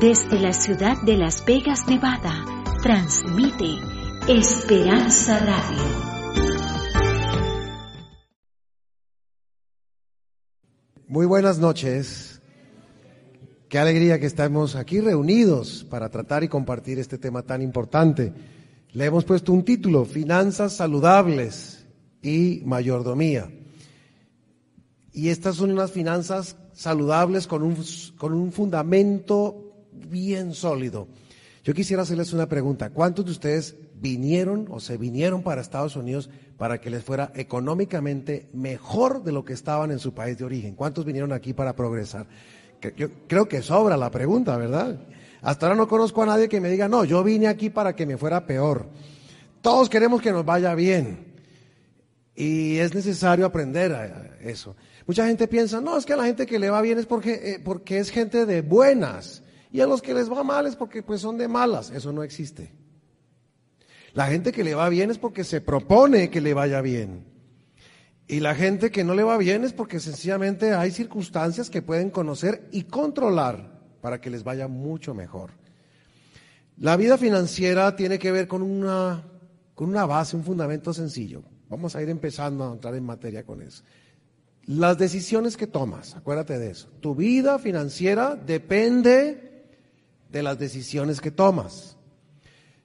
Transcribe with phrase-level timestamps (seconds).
[0.00, 2.42] Desde la ciudad de Las Vegas, Nevada,
[2.82, 3.66] transmite
[4.26, 5.82] Esperanza Radio.
[11.06, 12.40] Muy buenas noches.
[13.68, 18.32] Qué alegría que estamos aquí reunidos para tratar y compartir este tema tan importante.
[18.92, 21.84] Le hemos puesto un título, Finanzas saludables
[22.22, 23.50] y mayordomía.
[25.12, 27.76] Y estas son unas finanzas saludables con un,
[28.16, 29.66] con un fundamento
[30.08, 31.08] bien sólido.
[31.62, 32.90] Yo quisiera hacerles una pregunta.
[32.90, 38.48] ¿Cuántos de ustedes vinieron o se vinieron para Estados Unidos para que les fuera económicamente
[38.54, 40.74] mejor de lo que estaban en su país de origen?
[40.74, 42.26] ¿Cuántos vinieron aquí para progresar?
[42.96, 44.98] Yo creo que sobra la pregunta, ¿verdad?
[45.42, 48.06] Hasta ahora no conozco a nadie que me diga, no, yo vine aquí para que
[48.06, 48.88] me fuera peor.
[49.60, 51.30] Todos queremos que nos vaya bien.
[52.34, 54.76] Y es necesario aprender a eso.
[55.06, 57.34] Mucha gente piensa, no, es que a la gente que le va bien es porque,
[57.34, 59.42] eh, porque es gente de buenas.
[59.72, 61.90] Y a los que les va mal es porque pues son de malas.
[61.90, 62.72] Eso no existe.
[64.12, 67.24] La gente que le va bien es porque se propone que le vaya bien.
[68.26, 72.10] Y la gente que no le va bien es porque sencillamente hay circunstancias que pueden
[72.10, 75.50] conocer y controlar para que les vaya mucho mejor.
[76.76, 79.24] La vida financiera tiene que ver con una,
[79.74, 81.42] con una base, un fundamento sencillo.
[81.68, 83.84] Vamos a ir empezando a entrar en materia con eso.
[84.64, 86.88] Las decisiones que tomas, acuérdate de eso.
[87.00, 89.49] Tu vida financiera depende
[90.30, 91.96] de las decisiones que tomas.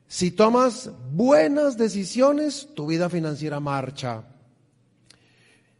[0.07, 4.23] Si tomas buenas decisiones, tu vida financiera marcha.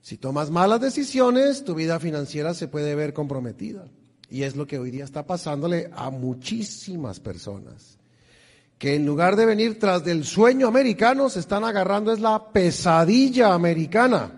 [0.01, 3.85] Si tomas malas decisiones, tu vida financiera se puede ver comprometida.
[4.29, 7.97] Y es lo que hoy día está pasándole a muchísimas personas.
[8.77, 13.53] Que en lugar de venir tras del sueño americano, se están agarrando es la pesadilla
[13.53, 14.31] americana.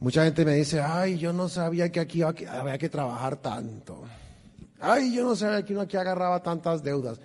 [0.00, 4.04] Mucha gente me dice, ay, yo no sabía que aquí había que trabajar tanto.
[4.80, 7.20] Ay, yo no sé que uno aquí agarraba tantas deudas.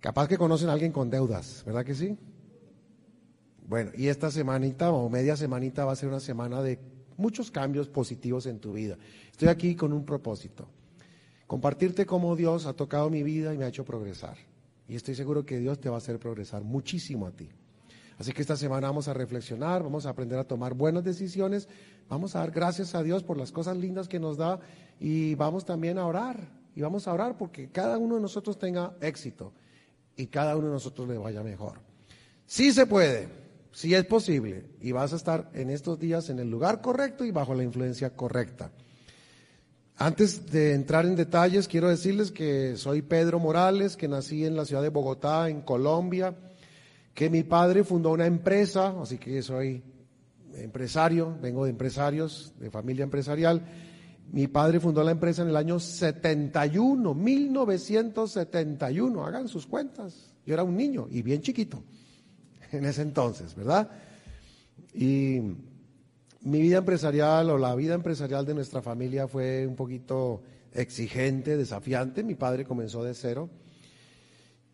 [0.00, 2.16] Capaz que conocen a alguien con deudas, ¿verdad que sí?
[3.66, 6.78] Bueno, y esta semanita o media semanita va a ser una semana de
[7.16, 8.96] muchos cambios positivos en tu vida.
[9.30, 10.68] Estoy aquí con un propósito.
[11.46, 14.36] Compartirte cómo Dios ha tocado mi vida y me ha hecho progresar.
[14.88, 17.50] Y estoy seguro que Dios te va a hacer progresar muchísimo a ti.
[18.18, 21.68] Así que esta semana vamos a reflexionar, vamos a aprender a tomar buenas decisiones,
[22.08, 24.60] vamos a dar gracias a Dios por las cosas lindas que nos da
[25.00, 26.58] y vamos también a orar.
[26.74, 29.52] Y vamos a orar porque cada uno de nosotros tenga éxito
[30.16, 31.80] y cada uno de nosotros le vaya mejor.
[32.46, 33.28] Sí se puede,
[33.72, 37.30] sí es posible y vas a estar en estos días en el lugar correcto y
[37.30, 38.70] bajo la influencia correcta.
[39.96, 44.64] Antes de entrar en detalles, quiero decirles que soy Pedro Morales, que nací en la
[44.64, 46.36] ciudad de Bogotá, en Colombia
[47.18, 49.82] que mi padre fundó una empresa, así que soy
[50.54, 53.60] empresario, vengo de empresarios, de familia empresarial.
[54.30, 60.34] Mi padre fundó la empresa en el año 71, 1971, hagan sus cuentas.
[60.44, 61.82] Yo era un niño y bien chiquito
[62.72, 63.90] en ese entonces, ¿verdad?
[64.94, 65.40] Y
[66.42, 72.22] mi vida empresarial o la vida empresarial de nuestra familia fue un poquito exigente, desafiante.
[72.22, 73.48] Mi padre comenzó de cero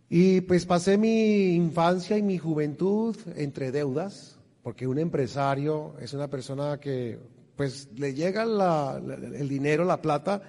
[0.08, 6.28] y pues pasé mi infancia y mi juventud entre deudas, porque un empresario es una
[6.28, 7.18] persona que
[7.56, 10.42] pues le llega el dinero, la plata,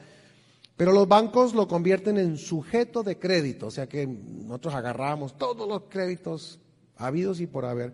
[0.75, 5.67] pero los bancos lo convierten en sujeto de crédito, o sea que nosotros agarramos todos
[5.67, 6.59] los créditos
[6.97, 7.93] habidos y por haber,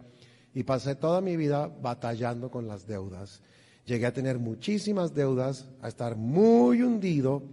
[0.53, 3.41] y pasé toda mi vida batallando con las deudas.
[3.85, 7.43] Llegué a tener muchísimas deudas, a estar muy hundido,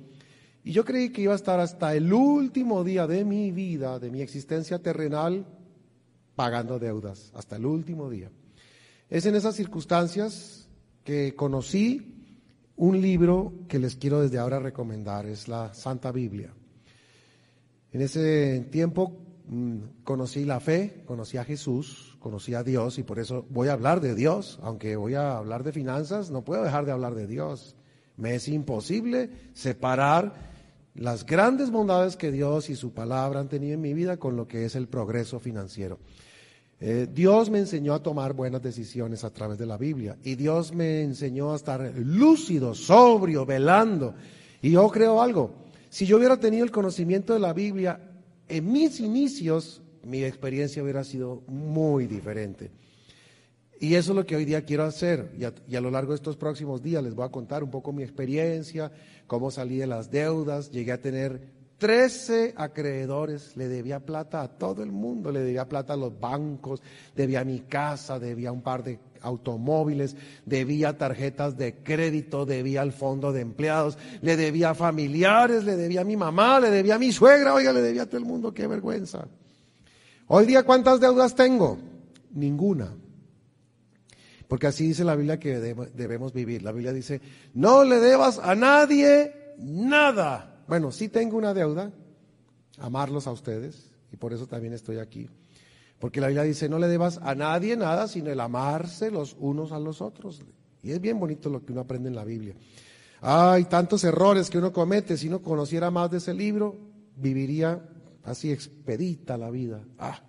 [0.64, 4.10] y yo creí que iba a estar hasta el último día de mi vida, de
[4.10, 5.46] mi existencia terrenal,
[6.36, 8.30] pagando deudas, hasta el último día.
[9.10, 10.67] Es en esas circunstancias
[11.08, 12.36] que conocí
[12.76, 16.52] un libro que les quiero desde ahora recomendar, es la Santa Biblia.
[17.92, 23.18] En ese tiempo mm, conocí la fe, conocí a Jesús, conocí a Dios y por
[23.20, 26.84] eso voy a hablar de Dios, aunque voy a hablar de finanzas, no puedo dejar
[26.84, 27.74] de hablar de Dios.
[28.18, 30.34] Me es imposible separar
[30.94, 34.46] las grandes bondades que Dios y su palabra han tenido en mi vida con lo
[34.46, 36.00] que es el progreso financiero.
[36.80, 40.72] Eh, Dios me enseñó a tomar buenas decisiones a través de la Biblia y Dios
[40.72, 44.14] me enseñó a estar lúcido, sobrio, velando.
[44.62, 45.54] Y yo creo algo,
[45.90, 48.00] si yo hubiera tenido el conocimiento de la Biblia
[48.46, 52.70] en mis inicios, mi experiencia hubiera sido muy diferente.
[53.80, 55.32] Y eso es lo que hoy día quiero hacer.
[55.38, 57.70] Y a, y a, lo largo de estos próximos días les voy a contar un
[57.70, 58.90] poco mi experiencia,
[59.26, 60.70] cómo salí de las deudas.
[60.70, 63.56] Llegué a tener 13 acreedores.
[63.56, 65.32] Le debía plata a todo el mundo.
[65.32, 66.82] Le debía plata a los bancos,
[67.16, 72.92] debía a mi casa, debía un par de automóviles, debía tarjetas de crédito, debía al
[72.92, 76.98] fondo de empleados, le debía a familiares, le debía a mi mamá, le debía a
[76.98, 79.26] mi suegra, oiga, le debía a todo el mundo, qué vergüenza.
[80.28, 81.78] Hoy día, ¿cuántas deudas tengo?
[82.32, 82.94] Ninguna.
[84.46, 86.62] Porque así dice la Biblia que debemos vivir.
[86.62, 87.20] La Biblia dice,
[87.54, 90.57] no le debas a nadie nada.
[90.68, 91.90] Bueno, sí tengo una deuda,
[92.78, 95.28] amarlos a ustedes, y por eso también estoy aquí.
[95.98, 99.72] Porque la Biblia dice, no le debas a nadie nada, sino el amarse los unos
[99.72, 100.42] a los otros.
[100.82, 102.54] Y es bien bonito lo que uno aprende en la Biblia.
[103.20, 105.16] Hay tantos errores que uno comete.
[105.16, 106.76] Si uno conociera más de ese libro,
[107.16, 107.82] viviría
[108.22, 109.82] así expedita la vida.
[109.98, 110.20] Ah,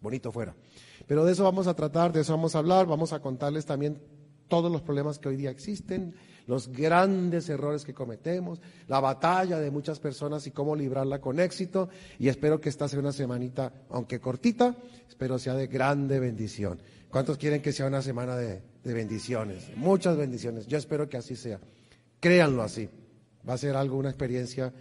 [0.00, 0.54] bonito fuera.
[1.06, 4.00] Pero de eso vamos a tratar, de eso vamos a hablar, vamos a contarles también
[4.46, 6.14] todos los problemas que hoy día existen,
[6.48, 11.90] los grandes errores que cometemos, la batalla de muchas personas y cómo librarla con éxito.
[12.18, 14.74] Y espero que esta sea una semanita, aunque cortita,
[15.06, 16.80] espero sea de grande bendición.
[17.10, 19.70] ¿Cuántos quieren que sea una semana de, de bendiciones?
[19.76, 20.66] Muchas bendiciones.
[20.66, 21.60] Yo espero que así sea.
[22.18, 22.88] Créanlo así.
[23.46, 24.72] Va a ser algo, una experiencia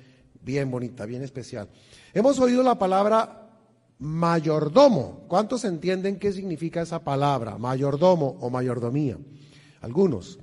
[0.41, 1.67] bien bonita, bien especial.
[2.13, 3.49] Hemos oído la palabra
[3.99, 5.25] mayordomo.
[5.27, 9.17] ¿Cuántos entienden qué significa esa palabra, mayordomo o mayordomía?
[9.81, 10.39] Algunos.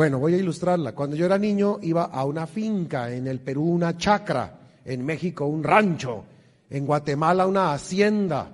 [0.00, 0.94] Bueno, voy a ilustrarla.
[0.94, 5.44] Cuando yo era niño iba a una finca, en el Perú una chacra, en México
[5.44, 6.24] un rancho,
[6.70, 8.50] en Guatemala una hacienda,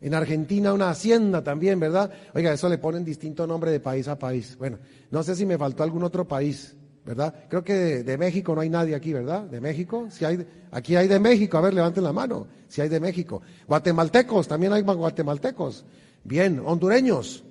[0.00, 2.10] en Argentina una hacienda también, ¿verdad?
[2.34, 4.56] Oiga, eso le ponen distinto nombre de país a país.
[4.58, 4.80] Bueno,
[5.12, 6.74] no sé si me faltó algún otro país,
[7.06, 7.32] ¿verdad?
[7.48, 9.42] Creo que de, México no hay nadie aquí, ¿verdad?
[9.42, 10.08] ¿De México?
[10.10, 13.42] Si hay, aquí hay de México, a ver, levanten la mano, si hay de México.
[13.68, 15.84] Guatemaltecos, también hay guatemaltecos.
[16.24, 17.44] Bien, hondureños,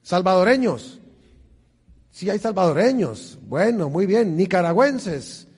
[0.00, 1.01] salvadoreños,
[2.12, 5.48] Sí hay salvadoreños, bueno, muy bien, nicaragüenses,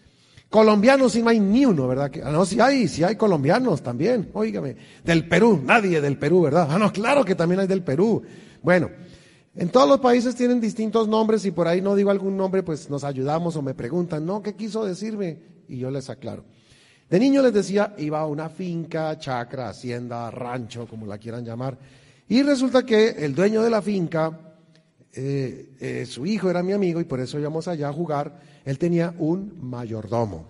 [0.49, 2.13] colombianos sí no hay ni uno, ¿verdad?
[2.23, 6.69] Ah, no, sí hay, sí hay colombianos también, óigame, del Perú, nadie del Perú, ¿verdad?
[6.71, 8.23] Ah, no, claro que también hay del Perú.
[8.63, 8.89] Bueno,
[9.57, 12.89] en todos los países tienen distintos nombres y por ahí no digo algún nombre, pues
[12.89, 15.39] nos ayudamos o me preguntan, no, ¿qué quiso decirme?
[15.67, 16.45] Y yo les aclaro.
[17.11, 21.77] De niño les decía, iba a una finca, chacra, hacienda, rancho, como la quieran llamar,
[22.29, 24.54] y resulta que el dueño de la finca
[25.17, 28.79] eh, eh, su hijo era mi amigo y por eso íbamos allá a jugar, él
[28.79, 30.47] tenía un mayordomo.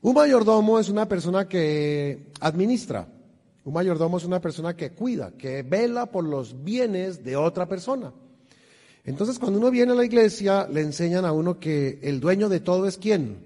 [0.00, 3.08] Un mayordomo es una persona que administra,
[3.64, 8.12] un mayordomo es una persona que cuida, que vela por los bienes de otra persona.
[9.04, 12.60] Entonces, cuando uno viene a la iglesia, le enseñan a uno que el dueño de
[12.60, 13.44] todo es quién.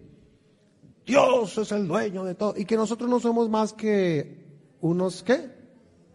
[1.06, 2.54] Dios es el dueño de todo.
[2.56, 4.44] Y que nosotros no somos más que
[4.81, 5.50] unos, ¿qué?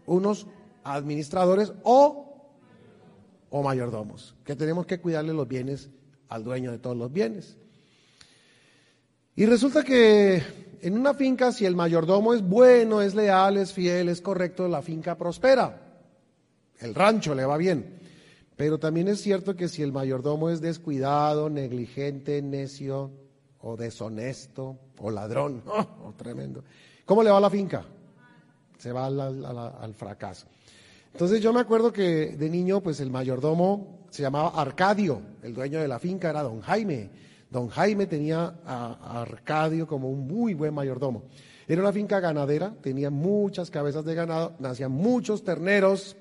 [0.06, 0.46] Unos
[0.84, 2.21] administradores o
[3.54, 5.90] o mayordomos, que tenemos que cuidarle los bienes
[6.28, 7.58] al dueño de todos los bienes.
[9.36, 10.42] Y resulta que
[10.80, 14.80] en una finca, si el mayordomo es bueno, es leal, es fiel, es correcto, la
[14.80, 16.00] finca prospera.
[16.80, 18.00] El rancho le va bien.
[18.56, 23.10] Pero también es cierto que si el mayordomo es descuidado, negligente, necio
[23.60, 26.64] o deshonesto o ladrón, oh, tremendo,
[27.04, 27.84] ¿cómo le va a la finca?
[28.78, 30.46] Se va al fracaso.
[31.12, 35.80] Entonces yo me acuerdo que de niño, pues el mayordomo se llamaba Arcadio, el dueño
[35.80, 37.10] de la finca era don Jaime.
[37.50, 41.24] Don Jaime tenía a Arcadio como un muy buen mayordomo.
[41.68, 46.16] Era una finca ganadera, tenía muchas cabezas de ganado, nacían muchos terneros.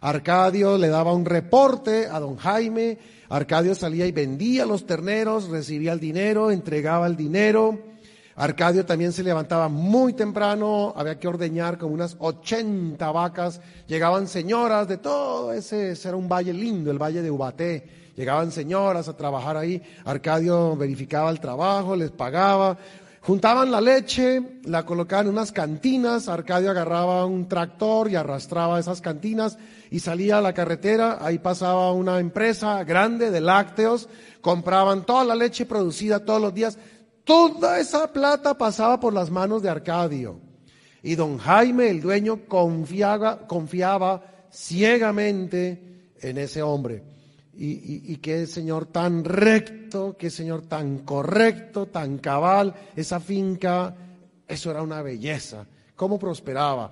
[0.00, 2.98] Arcadio le daba un reporte a don Jaime,
[3.28, 7.89] Arcadio salía y vendía los terneros, recibía el dinero, entregaba el dinero.
[8.36, 14.88] Arcadio también se levantaba muy temprano, había que ordeñar como unas 80 vacas, llegaban señoras
[14.88, 19.16] de todo ese, ese era un valle lindo, el valle de Ubaté, llegaban señoras a
[19.16, 22.78] trabajar ahí, Arcadio verificaba el trabajo, les pagaba,
[23.20, 29.00] juntaban la leche, la colocaban en unas cantinas, Arcadio agarraba un tractor y arrastraba esas
[29.00, 29.58] cantinas
[29.90, 34.08] y salía a la carretera, ahí pasaba una empresa grande de lácteos,
[34.40, 36.78] compraban toda la leche producida todos los días,
[37.24, 40.40] Toda esa plata pasaba por las manos de Arcadio.
[41.02, 43.46] Y don Jaime, el dueño, confiaba,
[44.52, 47.04] ciegamente en ese hombre.
[47.52, 52.74] Y, qué señor tan recto, qué señor tan correcto, tan cabal.
[52.96, 53.94] Esa finca,
[54.48, 55.66] eso era una belleza.
[55.94, 56.90] ¿Cómo prosperaba?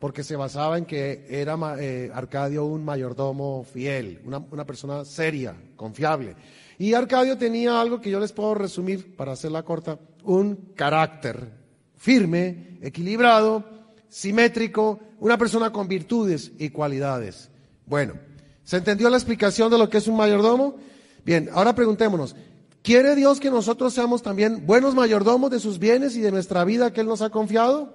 [0.00, 6.34] Porque se basaba en que era eh, Arcadio un mayordomo fiel, una persona seria, confiable.
[6.80, 11.52] Y Arcadio tenía algo que yo les puedo resumir para hacerla corta, un carácter
[11.94, 13.62] firme, equilibrado,
[14.08, 17.50] simétrico, una persona con virtudes y cualidades.
[17.84, 18.14] Bueno,
[18.64, 20.76] ¿se entendió la explicación de lo que es un mayordomo?
[21.22, 22.34] Bien, ahora preguntémonos,
[22.82, 26.94] ¿quiere Dios que nosotros seamos también buenos mayordomos de sus bienes y de nuestra vida
[26.94, 27.94] que Él nos ha confiado?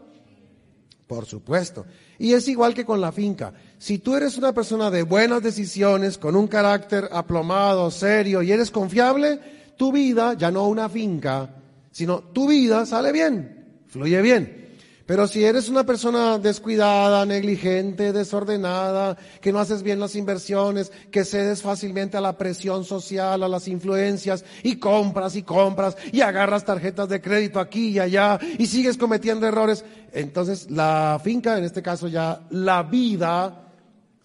[1.08, 1.88] Por supuesto.
[2.20, 3.52] Y es igual que con la finca.
[3.78, 8.72] Si tú eres una persona de buenas decisiones, con un carácter aplomado, serio y eres
[8.72, 9.40] confiable,
[9.78, 11.50] tu vida, ya no una finca,
[11.92, 14.66] sino tu vida sale bien, fluye bien.
[15.06, 21.24] Pero si eres una persona descuidada, negligente, desordenada, que no haces bien las inversiones, que
[21.24, 26.66] cedes fácilmente a la presión social, a las influencias, y compras y compras, y agarras
[26.66, 31.84] tarjetas de crédito aquí y allá, y sigues cometiendo errores, entonces la finca, en este
[31.84, 33.65] caso ya la vida,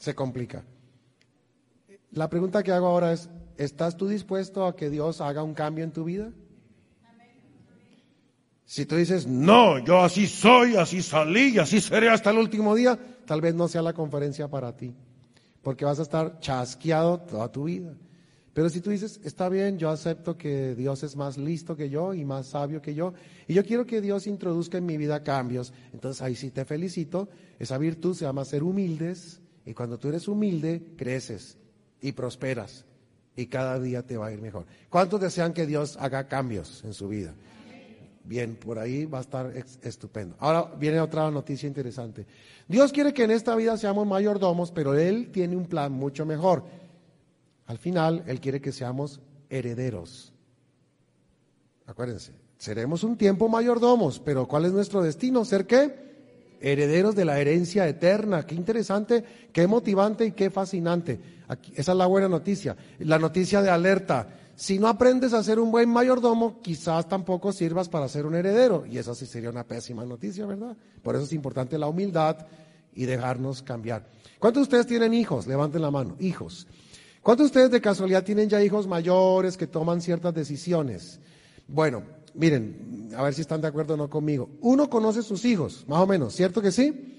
[0.00, 0.64] se complica.
[2.10, 5.84] La pregunta que hago ahora es, ¿estás tú dispuesto a que Dios haga un cambio
[5.84, 6.32] en tu vida?
[8.64, 12.98] Si tú dices, no, yo así soy, así salí así seré hasta el último día,
[13.26, 14.94] tal vez no sea la conferencia para ti,
[15.60, 17.92] porque vas a estar chasqueado toda tu vida.
[18.54, 22.14] Pero si tú dices, está bien, yo acepto que Dios es más listo que yo
[22.14, 23.12] y más sabio que yo,
[23.46, 27.28] y yo quiero que Dios introduzca en mi vida cambios, entonces ahí sí te felicito.
[27.58, 31.56] Esa virtud se llama ser humildes, y cuando tú eres humilde, creces
[32.00, 32.84] y prosperas,
[33.36, 34.66] y cada día te va a ir mejor.
[34.88, 37.34] ¿Cuántos desean que Dios haga cambios en su vida?
[38.24, 39.52] Bien, por ahí va a estar
[39.82, 40.36] estupendo.
[40.38, 42.26] Ahora viene otra noticia interesante.
[42.68, 46.64] Dios quiere que en esta vida seamos mayordomos, pero Él tiene un plan mucho mejor.
[47.66, 50.32] Al final, Él quiere que seamos herederos.
[51.86, 55.44] Acuérdense, seremos un tiempo mayordomos, pero ¿cuál es nuestro destino?
[55.44, 56.09] ¿Ser qué?
[56.60, 58.46] Herederos de la herencia eterna.
[58.46, 61.20] Qué interesante, qué motivante y qué fascinante.
[61.74, 62.76] esa es la buena noticia.
[62.98, 64.28] La noticia de alerta
[64.60, 68.84] si no aprendes a ser un buen mayordomo, quizás tampoco sirvas para ser un heredero.
[68.84, 70.76] Y eso sí sería una pésima noticia, ¿verdad?
[71.02, 72.46] Por eso es importante la humildad
[72.92, 74.06] y dejarnos cambiar.
[74.38, 75.46] ¿Cuántos de ustedes tienen hijos?
[75.46, 76.14] Levanten la mano.
[76.20, 76.66] Hijos.
[77.22, 81.20] ¿Cuántos de ustedes de casualidad tienen ya hijos mayores que toman ciertas decisiones?
[81.66, 82.02] Bueno,
[82.34, 84.50] miren, a ver si están de acuerdo o no conmigo.
[84.60, 87.16] Uno conoce sus hijos, más o menos, ¿cierto que sí?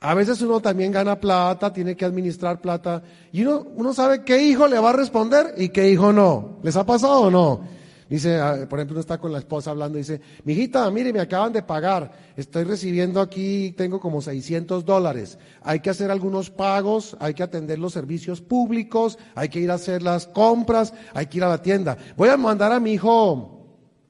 [0.00, 4.42] A veces uno también gana plata, tiene que administrar plata, y uno, uno sabe qué
[4.42, 6.58] hijo le va a responder y qué hijo no.
[6.62, 7.74] ¿Les ha pasado o no?
[8.08, 11.20] Dice, ah, por ejemplo, uno está con la esposa hablando y dice, mijita, mire, me
[11.20, 17.16] acaban de pagar, estoy recibiendo aquí, tengo como 600 dólares, hay que hacer algunos pagos,
[17.18, 21.38] hay que atender los servicios públicos, hay que ir a hacer las compras, hay que
[21.38, 21.96] ir a la tienda.
[22.16, 23.63] Voy a mandar a mi hijo,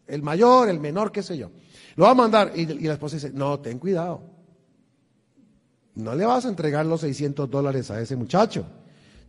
[0.06, 1.50] el mayor, el menor, qué sé yo.
[1.96, 4.34] Lo va a mandar y, la esposa dice, no, ten cuidado
[5.94, 8.66] no le vas a entregar los 600 dólares a ese muchacho.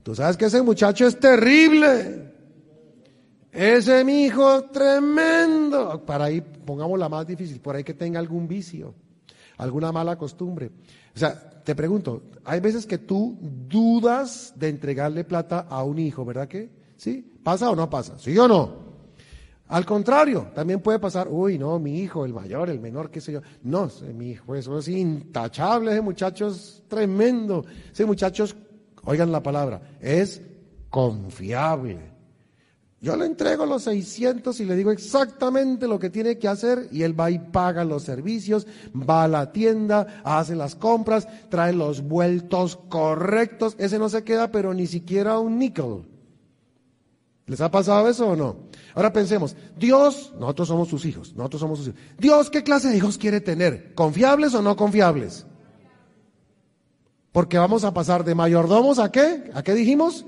[0.04, 2.34] Tú sabes que ese muchacho es terrible.
[3.52, 6.04] Ese mi hijo tremendo.
[6.06, 8.94] Para ahí, pongamos la más difícil, por ahí que tenga algún vicio,
[9.58, 10.72] alguna mala costumbre.
[11.16, 16.26] O sea, te pregunto, hay veces que tú dudas de entregarle plata a un hijo,
[16.26, 16.70] ¿verdad que?
[16.98, 17.34] ¿Sí?
[17.44, 18.18] ¿Pasa o no pasa?
[18.20, 18.85] ¿Sí o no?
[19.68, 23.32] Al contrario, también puede pasar, uy, no, mi hijo, el mayor, el menor, qué sé
[23.32, 23.42] yo.
[23.64, 27.66] No, mi hijo, eso es intachable, ese muchacho es tremendo.
[27.92, 28.46] Ese muchacho,
[29.06, 30.40] oigan la palabra, es
[30.92, 32.16] confiable.
[33.02, 37.04] Yo le entrego los 600 y le digo exactamente lo que tiene que hacer y
[37.04, 42.02] él va y paga los servicios, va a la tienda, hace las compras, trae los
[42.02, 43.76] vueltos correctos.
[43.80, 46.15] Ese no se queda, pero ni siquiera un níquel.
[47.48, 48.58] ¿Les ha pasado eso o no?
[48.96, 52.00] Ahora pensemos, Dios, nosotros somos sus hijos, nosotros somos sus hijos.
[52.18, 53.94] Dios, ¿qué clase de hijos quiere tener?
[53.94, 55.46] ¿Confiables o no confiables?
[57.32, 59.52] Porque vamos a pasar de mayordomos a qué?
[59.54, 60.26] ¿A qué dijimos?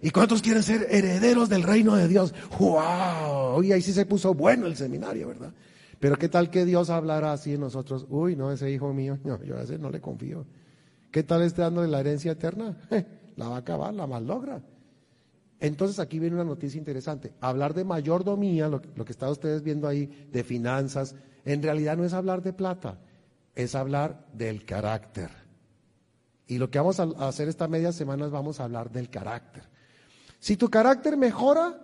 [0.00, 2.32] ¿Y cuántos quieren ser herederos del reino de Dios?
[2.58, 3.58] ¡Wow!
[3.58, 5.52] Uy, ahí sí se puso bueno el seminario, ¿verdad?
[5.98, 8.06] Pero ¿qué tal que Dios hablara así en nosotros?
[8.08, 10.46] Uy, no, ese hijo mío, no, yo a ese no le confío.
[11.10, 12.78] ¿Qué tal esté dando la herencia eterna?
[13.36, 14.62] la va a acabar, la logra.
[15.60, 17.34] Entonces aquí viene una noticia interesante.
[17.40, 21.14] Hablar de mayordomía, lo, que están ustedes viendo ahí, de finanzas,
[21.44, 22.98] en realidad no es hablar de plata,
[23.54, 25.30] es hablar del carácter.
[26.46, 29.64] Y lo que vamos a hacer esta media semana es vamos a hablar del carácter.
[30.38, 31.78] Si tu carácter mejora,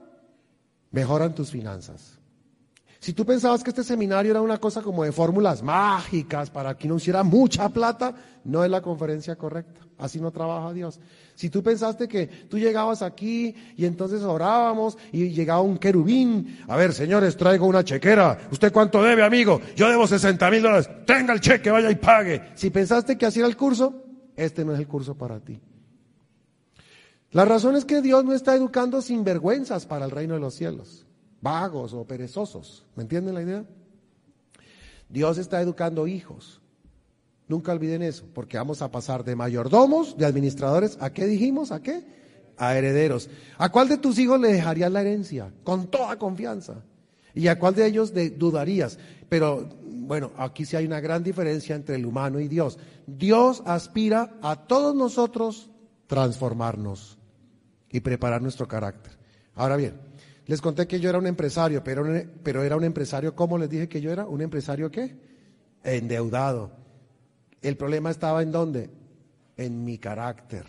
[0.90, 2.18] mejoran tus finanzas.
[3.06, 6.88] Si tú pensabas que este seminario era una cosa como de fórmulas mágicas para que
[6.88, 9.80] no hiciera mucha plata, no es la conferencia correcta.
[9.96, 10.98] Así no trabaja Dios.
[11.36, 16.76] Si tú pensaste que tú llegabas aquí y entonces orábamos y llegaba un querubín, a
[16.76, 18.40] ver, señores, traigo una chequera.
[18.50, 19.60] ¿Usted cuánto debe, amigo?
[19.76, 20.90] Yo debo 60 mil dólares.
[21.06, 22.42] Tenga el cheque, vaya y pague.
[22.56, 24.02] Si pensaste que así era el curso,
[24.34, 25.60] este no es el curso para ti.
[27.30, 31.06] La razón es que Dios no está educando sinvergüenzas para el reino de los cielos
[31.40, 32.84] vagos o perezosos.
[32.94, 33.64] ¿Me entienden la idea?
[35.08, 36.60] Dios está educando hijos.
[37.48, 41.70] Nunca olviden eso, porque vamos a pasar de mayordomos, de administradores, ¿a qué dijimos?
[41.70, 42.04] ¿A qué?
[42.56, 43.30] A herederos.
[43.56, 45.52] ¿A cuál de tus hijos le dejarías la herencia?
[45.62, 46.82] Con toda confianza.
[47.34, 48.98] ¿Y a cuál de ellos dudarías?
[49.28, 52.78] Pero bueno, aquí sí hay una gran diferencia entre el humano y Dios.
[53.06, 55.70] Dios aspira a todos nosotros
[56.06, 57.18] transformarnos
[57.90, 59.16] y preparar nuestro carácter.
[59.54, 60.00] Ahora bien,
[60.46, 62.04] les conté que yo era un empresario, pero,
[62.42, 64.26] pero era un empresario, ¿cómo les dije que yo era?
[64.26, 65.16] ¿Un empresario qué?
[65.82, 66.70] Endeudado.
[67.60, 68.90] El problema estaba en dónde?
[69.56, 70.64] En mi carácter.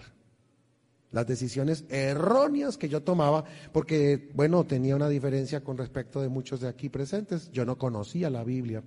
[1.12, 6.62] Las decisiones erróneas que yo tomaba, porque, bueno, tenía una diferencia con respecto de muchos
[6.62, 7.52] de aquí presentes.
[7.52, 8.84] Yo no conocía la Biblia.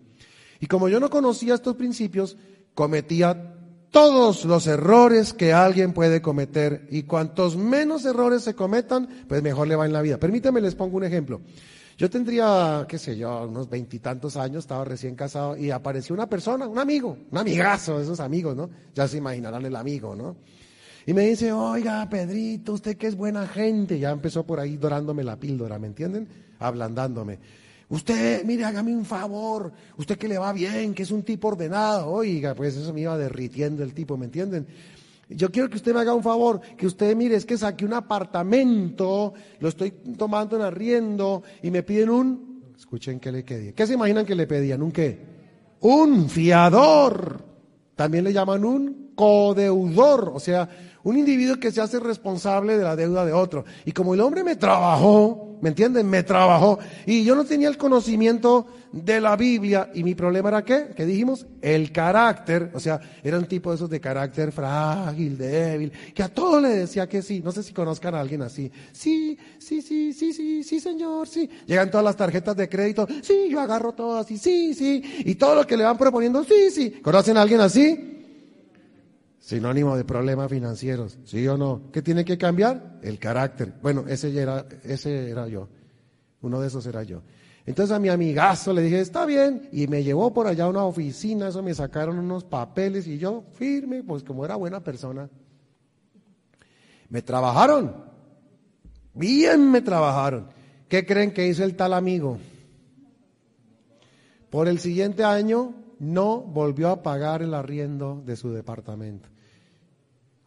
[0.59, 2.37] Y como yo no conocía estos principios,
[2.75, 3.60] cometía
[3.91, 9.69] todos los errores que alguien puede cometer y cuantos menos errores se cometan, pues mejor
[9.69, 10.19] le va en la vida.
[10.19, 11.41] Permítame, les pongo un ejemplo.
[11.99, 16.67] Yo tendría, qué sé yo, unos veintitantos años, estaba recién casado y apareció una persona,
[16.67, 18.71] un amigo, un amigazo, esos amigos, ¿no?
[18.95, 20.37] Ya se imaginarán el amigo, ¿no?
[21.07, 23.99] Y me dice, oiga, Pedrito, usted que es buena gente.
[23.99, 26.29] Ya empezó por ahí dorándome la píldora, ¿me entienden?
[26.59, 27.39] Ablandándome.
[27.91, 32.07] Usted, mire, hágame un favor, usted que le va bien, que es un tipo ordenado,
[32.09, 34.65] oiga, pues eso me iba derritiendo el tipo, ¿me entienden?
[35.29, 37.95] Yo quiero que usted me haga un favor, que usted mire, es que saqué un
[37.95, 43.73] apartamento, lo estoy tomando en arriendo y me piden un, escuchen qué le pedí.
[43.73, 44.83] ¿Qué se imaginan que le pedían?
[44.83, 45.19] ¿Un qué?
[45.81, 47.45] Un fiador.
[47.97, 50.69] También le llaman un codeudor, o sea,
[51.03, 53.65] un individuo que se hace responsable de la deuda de otro.
[53.85, 56.09] Y como el hombre me trabajó, ¿me entienden?
[56.09, 56.79] Me trabajó.
[57.07, 59.91] Y yo no tenía el conocimiento de la Biblia.
[59.95, 60.89] ¿Y mi problema era qué?
[60.95, 61.47] ¿Qué dijimos?
[61.63, 62.71] El carácter.
[62.75, 66.69] O sea, era un tipo de esos de carácter frágil, débil, que a todo le
[66.69, 67.41] decía que sí.
[67.43, 68.71] No sé si conozcan a alguien así.
[68.93, 71.49] Sí, sí, sí, sí, sí, sí, señor, sí.
[71.67, 73.07] Llegan todas las tarjetas de crédito.
[73.23, 75.03] Sí, yo agarro todas y sí, sí.
[75.25, 76.91] Y todo lo que le van proponiendo, sí, sí.
[77.03, 78.20] ¿Conocen a alguien así?
[79.51, 81.91] Sinónimo de problemas financieros, ¿sí o no?
[81.93, 83.01] ¿Qué tiene que cambiar?
[83.03, 83.73] El carácter.
[83.83, 85.67] Bueno, ese era, ese era yo.
[86.41, 87.23] Uno de esos era yo.
[87.67, 90.85] Entonces a mi amigazo le dije, está bien, y me llevó por allá a una
[90.85, 95.29] oficina, eso me sacaron unos papeles y yo firme, pues como era buena persona.
[97.09, 98.05] Me trabajaron,
[99.15, 100.47] bien me trabajaron.
[100.89, 102.39] ¿Qué creen que hizo el tal amigo?
[104.49, 109.30] Por el siguiente año no volvió a pagar el arriendo de su departamento.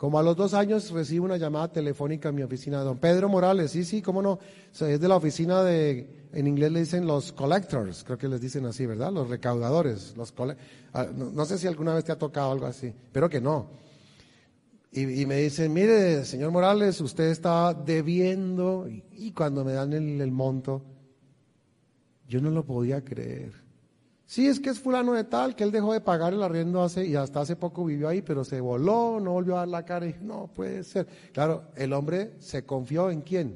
[0.04, 2.82] Como a los dos años recibo una llamada telefónica en mi oficina.
[2.82, 4.38] Don Pedro Morales, sí, sí, cómo no.
[4.78, 8.66] es de la oficina de, en inglés le dicen los collectors, creo que les dicen
[8.66, 9.14] así, ¿verdad?
[9.14, 10.14] Los recaudadores.
[10.18, 10.34] Los
[10.92, 13.70] ah, no, sé si alguna vez te ha tocado algo así, pero que no.
[14.92, 18.90] Y, me dicen, mire, señor Morales, usted está debiendo.
[18.90, 20.84] Y, cuando me dan el monto,
[22.28, 23.63] yo no lo podía creer.
[24.34, 27.06] Sí, es que es fulano de tal, que él dejó de pagar el arriendo hace,
[27.06, 30.08] y hasta hace poco vivió ahí, pero se voló, no volvió a dar la cara
[30.08, 31.06] y no puede ser.
[31.32, 33.56] Claro, el hombre se confió en quién?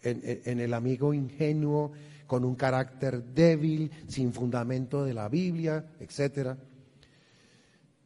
[0.00, 1.90] En, el amigo ingenuo,
[2.28, 6.56] con un carácter débil, sin fundamento de la Biblia, etcétera.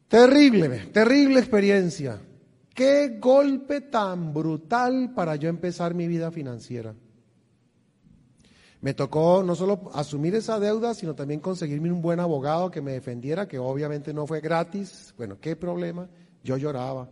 [0.07, 2.19] Terrible, terrible experiencia.
[2.73, 6.95] Qué golpe tan brutal para yo empezar mi vida financiera.
[8.85, 12.91] Me tocó no solo asumir esa deuda, sino también conseguirme un buen abogado que me
[12.91, 15.11] defendiera, que obviamente no fue gratis.
[15.17, 16.07] Bueno, ¿qué problema?
[16.43, 17.09] Yo lloraba.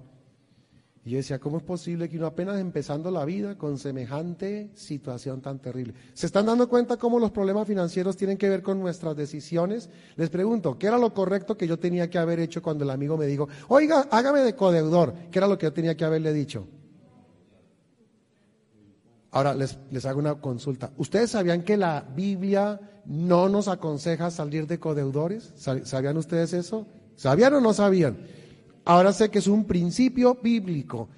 [1.03, 5.41] Y yo decía, ¿cómo es posible que uno apenas empezando la vida con semejante situación
[5.41, 5.95] tan terrible?
[6.13, 9.89] ¿Se están dando cuenta cómo los problemas financieros tienen que ver con nuestras decisiones?
[10.15, 13.17] Les pregunto, ¿qué era lo correcto que yo tenía que haber hecho cuando el amigo
[13.17, 15.15] me dijo, oiga, hágame de codeudor?
[15.31, 16.67] ¿Qué era lo que yo tenía que haberle dicho?
[19.33, 20.91] Ahora les, les hago una consulta.
[20.95, 25.51] ¿Ustedes sabían que la Biblia no nos aconseja salir de codeudores?
[25.55, 26.85] ¿Sabían ustedes eso?
[27.15, 28.17] ¿Sabían o no sabían?
[28.85, 31.09] Ahora sé que es un principio bíblico.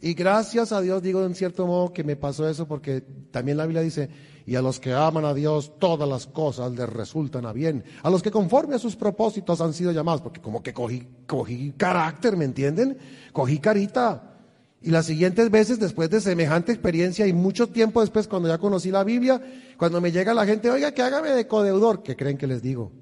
[0.00, 3.00] Y gracias a Dios digo en cierto modo que me pasó eso porque
[3.32, 4.08] también la Biblia dice,
[4.46, 7.82] y a los que aman a Dios todas las cosas les resultan a bien.
[8.04, 11.72] A los que conforme a sus propósitos han sido llamados, porque como que cogí, cogí
[11.76, 12.98] carácter, ¿me entienden?
[13.32, 14.37] Cogí carita.
[14.80, 18.90] Y las siguientes veces, después de semejante experiencia y mucho tiempo después, cuando ya conocí
[18.90, 19.42] la Biblia,
[19.76, 22.92] cuando me llega la gente, oiga, que hágame de codeudor, ¿qué creen que les digo?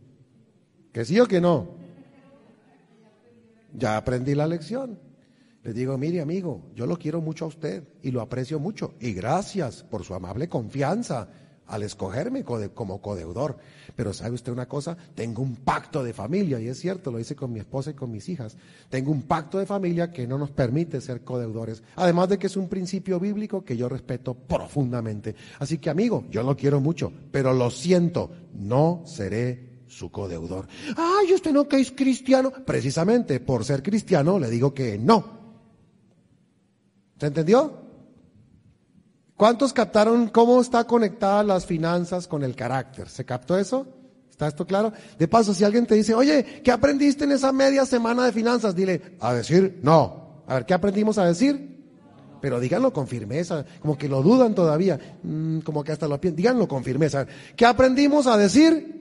[0.93, 1.69] ¿Que sí o que no?
[3.75, 4.99] Ya aprendí la lección.
[5.62, 8.95] Les digo, mire amigo, yo lo quiero mucho a usted y lo aprecio mucho.
[9.01, 11.29] Y gracias por su amable confianza
[11.67, 13.59] al escogerme como codeudor.
[13.97, 17.35] Pero sabe usted una cosa, tengo un pacto de familia, y es cierto, lo hice
[17.35, 18.57] con mi esposa y con mis hijas.
[18.91, 21.83] Tengo un pacto de familia que no nos permite ser codeudores.
[21.97, 25.35] Además de que es un principio bíblico que yo respeto profundamente.
[25.59, 30.69] Así que amigo, yo lo quiero mucho, pero lo siento, no seré su codeudor.
[30.97, 32.53] Ay, usted no que es cristiano.
[32.65, 35.37] Precisamente por ser cristiano le digo que no.
[37.19, 37.86] ¿Se entendió?
[39.37, 43.09] ¿Cuántos captaron cómo está conectada las finanzas con el carácter?
[43.09, 43.87] ¿Se captó eso?
[44.31, 44.92] ¿Está esto claro?
[45.18, 48.75] De paso, si alguien te dice, oye, ¿qué aprendiste en esa media semana de finanzas?
[48.75, 50.42] Dile, a decir, no.
[50.46, 51.77] A ver, ¿qué aprendimos a decir?
[52.40, 56.37] Pero díganlo con firmeza, como que lo dudan todavía, mm, como que hasta lo piensan.
[56.37, 57.27] Díganlo con firmeza.
[57.57, 58.94] ¿Qué aprendimos a decir?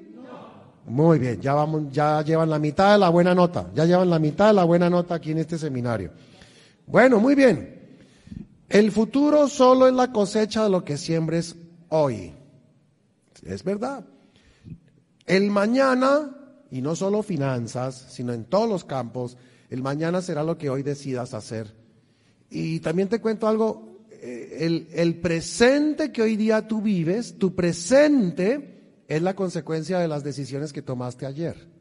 [0.85, 4.19] Muy bien, ya vamos, ya llevan la mitad de la buena nota, ya llevan la
[4.19, 6.11] mitad de la buena nota aquí en este seminario.
[6.85, 7.84] Bueno, muy bien.
[8.75, 11.55] El futuro solo es la cosecha de lo que siembres
[11.87, 12.33] hoy.
[13.45, 14.05] Es verdad.
[15.25, 16.35] El mañana,
[16.69, 19.37] y no solo finanzas, sino en todos los campos,
[19.69, 21.73] el mañana será lo que hoy decidas hacer.
[22.49, 27.55] Y también te cuento algo, eh, el, el presente que hoy día tú vives, tu
[27.55, 31.74] presente es la consecuencia de las decisiones que tomaste ayer.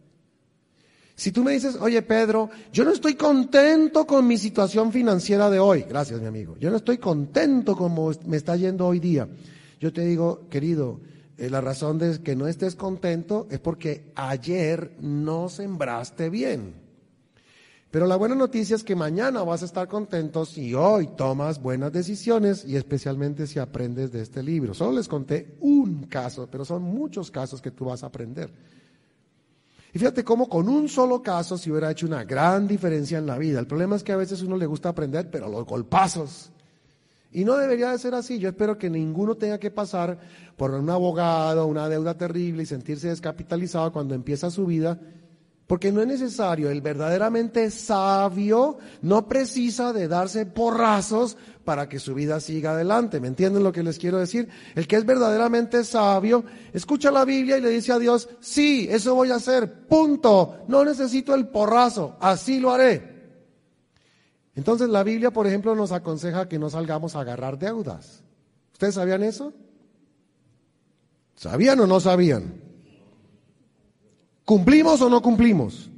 [1.17, 5.61] Si tú me dices, oye Pedro, yo no estoy contento con mi situación financiera de
[5.61, 9.29] hoy, gracias mi amigo, yo no estoy contento como me está yendo hoy día,
[9.79, 11.01] yo te digo, querido,
[11.37, 16.85] eh, la razón de que no estés contento es porque ayer no sembraste bien.
[17.91, 21.93] Pero la buena noticia es que mañana vas a estar contento si hoy tomas buenas
[21.93, 24.75] decisiones y especialmente si aprendes de este libro.
[24.75, 28.51] Solo les conté un caso, pero son muchos casos que tú vas a aprender.
[29.95, 33.39] Y fíjate cómo con un solo caso se hubiera hecho una gran diferencia en la
[33.39, 33.61] vida.
[33.61, 36.51] El problema es que a veces uno le gusta aprender, pero los golpazos.
[37.31, 38.41] Y no debería de ser así.
[38.41, 40.19] Yo espero que ninguno tenga que pasar
[40.57, 44.99] por un abogado, una deuda terrible y sentirse descapitalizado cuando empieza su vida,
[45.67, 46.71] porque no es necesario.
[46.71, 53.21] El verdaderamente sabio no precisa de darse porrazos para que su vida siga adelante.
[53.21, 54.49] ¿Me entienden lo que les quiero decir?
[54.75, 59.15] El que es verdaderamente sabio, escucha la Biblia y le dice a Dios, sí, eso
[59.15, 60.65] voy a hacer, punto.
[60.69, 63.15] No necesito el porrazo, así lo haré.
[64.55, 68.23] Entonces la Biblia, por ejemplo, nos aconseja que no salgamos a agarrar deudas.
[68.73, 69.53] ¿Ustedes sabían eso?
[71.35, 72.64] ¿Sabían o no sabían?
[74.45, 75.91] ¿Cumplimos o no cumplimos?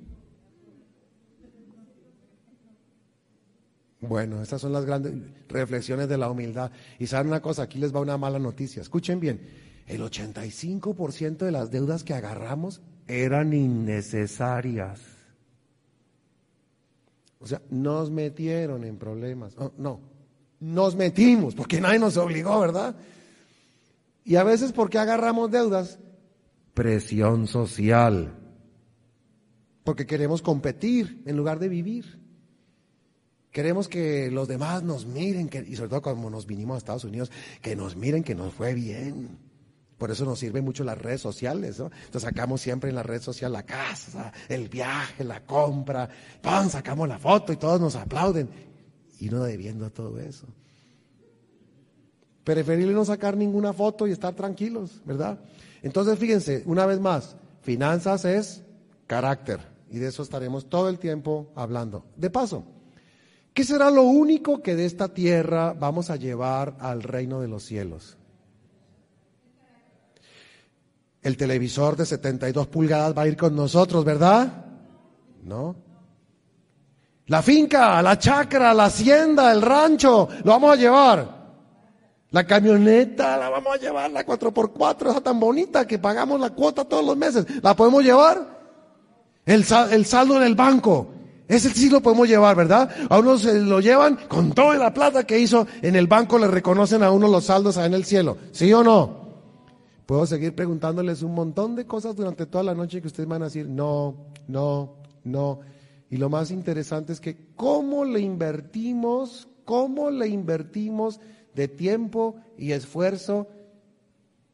[4.00, 5.14] Bueno, estas son las grandes
[5.48, 6.70] reflexiones de la humildad.
[6.98, 8.82] Y saben una cosa, aquí les va una mala noticia.
[8.82, 9.40] Escuchen bien,
[9.86, 15.00] el 85% de las deudas que agarramos eran innecesarias.
[17.40, 19.54] O sea, nos metieron en problemas.
[19.58, 20.00] Oh, no,
[20.60, 22.96] nos metimos, porque nadie nos obligó, ¿verdad?
[24.24, 25.98] Y a veces, ¿por qué agarramos deudas?
[26.76, 28.34] Presión social.
[29.82, 32.20] Porque queremos competir en lugar de vivir.
[33.50, 37.04] Queremos que los demás nos miren, que, y sobre todo como nos vinimos a Estados
[37.04, 37.30] Unidos,
[37.62, 39.38] que nos miren que nos fue bien.
[39.96, 41.86] Por eso nos sirven mucho las redes sociales, ¿no?
[41.86, 46.10] Entonces sacamos siempre en la red social la casa, el viaje, la compra,
[46.42, 46.68] ¡pam!
[46.68, 48.50] sacamos la foto y todos nos aplauden.
[49.18, 50.46] Y no debiendo todo eso.
[52.44, 55.40] Preferible no sacar ninguna foto y estar tranquilos, ¿verdad?
[55.86, 58.62] Entonces fíjense, una vez más, finanzas es
[59.06, 59.60] carácter.
[59.90, 62.04] Y de eso estaremos todo el tiempo hablando.
[62.16, 62.64] De paso,
[63.54, 67.62] ¿qué será lo único que de esta tierra vamos a llevar al reino de los
[67.62, 68.18] cielos?
[71.26, 74.64] el televisor de 72 pulgadas va a ir con nosotros, ¿verdad?
[75.42, 75.74] No.
[77.26, 81.35] La finca, la chacra, la hacienda, el rancho, lo vamos a llevar.
[82.36, 86.84] La camioneta la vamos a llevar, la 4x4, esa tan bonita que pagamos la cuota
[86.84, 87.46] todos los meses.
[87.62, 88.60] ¿La podemos llevar?
[89.46, 91.08] El, el saldo en el banco,
[91.48, 92.90] ese sí lo podemos llevar, ¿verdad?
[93.08, 96.46] A uno se lo llevan con toda la plata que hizo en el banco, le
[96.48, 98.36] reconocen a uno los saldos ahí en el cielo.
[98.52, 99.40] ¿Sí o no?
[100.04, 103.46] Puedo seguir preguntándoles un montón de cosas durante toda la noche que ustedes van a
[103.46, 104.14] decir, no,
[104.46, 105.60] no, no.
[106.10, 111.18] Y lo más interesante es que cómo le invertimos, cómo le invertimos
[111.56, 113.48] de tiempo y esfuerzo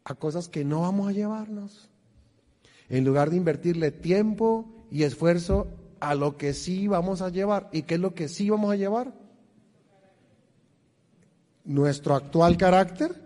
[0.04, 1.90] a cosas que no vamos a llevarnos.
[2.88, 5.66] En lugar de invertirle tiempo y esfuerzo
[6.00, 7.68] a lo que sí vamos a llevar.
[7.72, 9.12] ¿Y qué es lo que sí vamos a llevar?
[11.64, 13.22] Nuestro actual carácter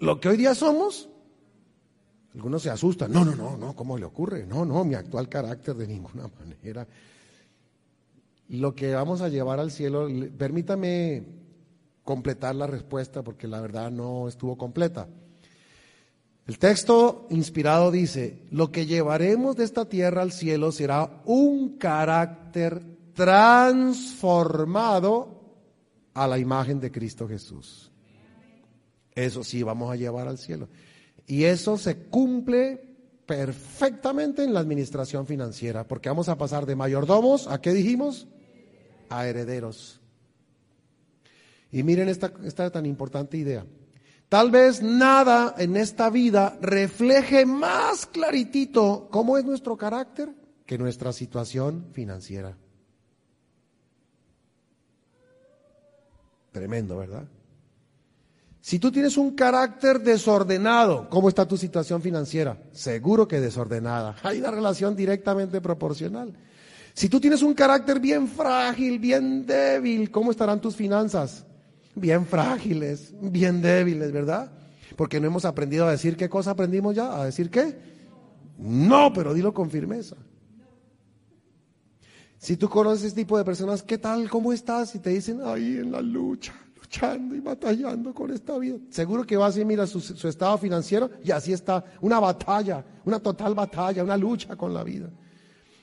[0.00, 1.08] lo que hoy día somos,
[2.34, 3.10] algunos se asustan.
[3.10, 4.46] No, no, no, no, ¿cómo le ocurre?
[4.46, 6.86] No, no, mi actual carácter de ninguna manera.
[8.48, 11.24] Lo que vamos a llevar al cielo, permítame
[12.08, 15.06] completar la respuesta porque la verdad no estuvo completa.
[16.46, 22.82] El texto inspirado dice, lo que llevaremos de esta tierra al cielo será un carácter
[23.12, 24.48] transformado
[26.14, 27.92] a la imagen de Cristo Jesús.
[29.14, 30.70] Eso sí vamos a llevar al cielo.
[31.26, 32.86] Y eso se cumple
[33.26, 38.28] perfectamente en la administración financiera, porque vamos a pasar de mayordomos, ¿a qué dijimos?
[39.10, 39.97] A herederos.
[41.70, 43.64] Y miren esta, esta tan importante idea.
[44.28, 50.34] Tal vez nada en esta vida refleje más claritito cómo es nuestro carácter
[50.66, 52.56] que nuestra situación financiera.
[56.52, 57.24] Tremendo, ¿verdad?
[58.60, 62.60] Si tú tienes un carácter desordenado, ¿cómo está tu situación financiera?
[62.72, 64.16] Seguro que desordenada.
[64.22, 66.34] Hay una relación directamente proporcional.
[66.92, 71.46] Si tú tienes un carácter bien frágil, bien débil, ¿cómo estarán tus finanzas?
[71.98, 74.50] Bien frágiles, bien débiles, ¿verdad?
[74.96, 77.76] Porque no hemos aprendido a decir qué cosa aprendimos ya, a decir qué.
[78.58, 80.16] No, pero dilo con firmeza.
[82.38, 84.28] Si tú conoces ese tipo de personas, ¿qué tal?
[84.30, 84.94] ¿Cómo estás?
[84.94, 86.54] Y te dicen, ahí en la lucha
[86.88, 88.78] luchando y batallando con esta vida.
[88.90, 93.18] Seguro que vas y mira su, su estado financiero y así está, una batalla, una
[93.20, 95.10] total batalla, una lucha con la vida.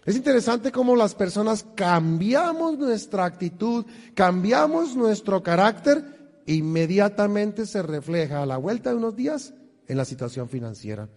[0.05, 6.03] Es interesante cómo las personas cambiamos nuestra actitud, cambiamos nuestro carácter,
[6.45, 9.55] inmediatamente se refleja a la vuelta de unos días
[9.87, 11.09] en la situación financiera.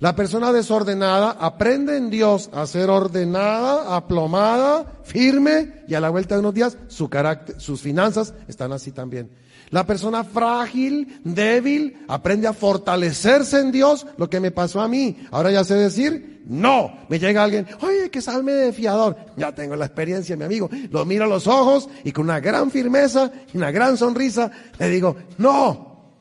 [0.00, 6.34] La persona desordenada aprende en Dios a ser ordenada, aplomada, firme y a la vuelta
[6.34, 9.30] de unos días su carácter, sus finanzas están así también.
[9.74, 15.26] La persona frágil, débil, aprende a fortalecerse en Dios, lo que me pasó a mí.
[15.32, 16.96] Ahora ya sé decir, no.
[17.08, 19.16] Me llega alguien, oye, que salme de fiador.
[19.36, 20.70] Ya tengo la experiencia, mi amigo.
[20.92, 24.88] Lo miro a los ojos y con una gran firmeza y una gran sonrisa le
[24.90, 26.12] digo, no.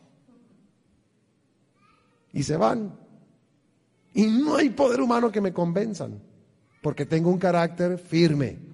[2.34, 2.98] Y se van.
[4.16, 6.20] Y no hay poder humano que me convenzan,
[6.82, 8.73] porque tengo un carácter firme.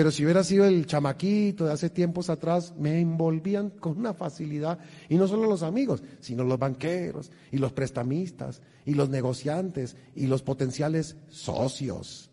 [0.00, 4.78] Pero si hubiera sido el chamaquito de hace tiempos atrás, me envolvían con una facilidad.
[5.10, 10.26] Y no solo los amigos, sino los banqueros y los prestamistas y los negociantes y
[10.26, 12.30] los potenciales socios.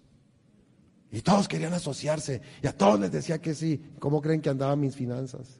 [1.11, 3.83] Y todos querían asociarse y a todos les decía que sí.
[3.99, 5.59] ¿Cómo creen que andaban mis finanzas?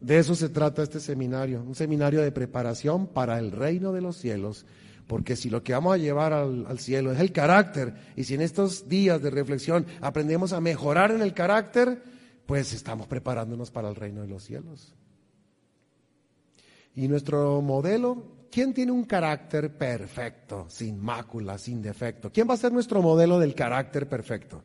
[0.00, 4.16] De eso se trata este seminario, un seminario de preparación para el reino de los
[4.16, 4.66] cielos,
[5.10, 8.42] porque si lo que vamos a llevar al, cielo es el carácter, y si en
[8.42, 12.00] estos días de reflexión aprendemos a mejorar en el carácter,
[12.46, 14.94] pues estamos preparándonos para el reino de los cielos.
[16.94, 22.30] Y nuestro modelo, ¿quién tiene un carácter perfecto, sin mácula, sin defecto?
[22.30, 24.62] ¿Quién va a ser nuestro modelo del carácter perfecto?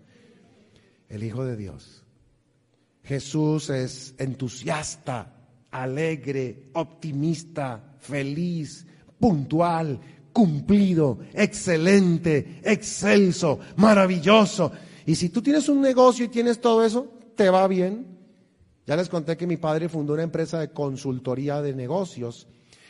[1.09, 2.03] El Hijo de Dios.
[3.03, 8.85] Jesús es entusiasta, alegre, optimista, feliz,
[9.19, 9.99] puntual,
[10.35, 14.69] cumplido, excelente, excelso, maravilloso.
[15.05, 18.05] Y si tú tienes un negocio y tienes todo eso, te va bien.
[18.85, 22.49] Ya les conté que mi padre fundó una empresa de consultoría de negocios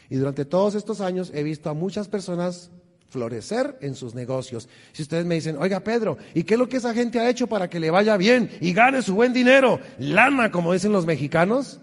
[0.10, 2.72] y durante todos estos años he visto a muchas personas
[3.10, 4.68] florecer en sus negocios.
[4.92, 7.46] Si ustedes me dicen, oiga Pedro, ¿y qué es lo que esa gente ha hecho
[7.46, 9.80] para que le vaya bien y gane su buen dinero?
[10.00, 11.80] Lana, como dicen los mexicanos.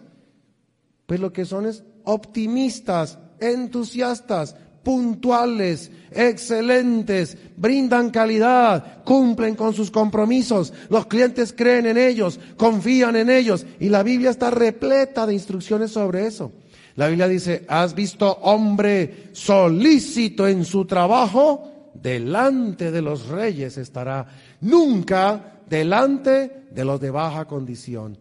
[1.07, 10.73] Pues lo que son es optimistas, entusiastas, puntuales, excelentes, brindan calidad, cumplen con sus compromisos,
[10.89, 15.93] los clientes creen en ellos, confían en ellos y la Biblia está repleta de instrucciones
[15.93, 16.53] sobre eso.
[16.97, 21.91] La Biblia dice, ¿has visto hombre solícito en su trabajo?
[21.95, 24.27] Delante de los reyes estará,
[24.61, 28.19] nunca delante de los de baja condición.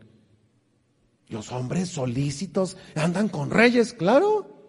[1.28, 4.61] Los hombres solícitos andan con reyes, claro.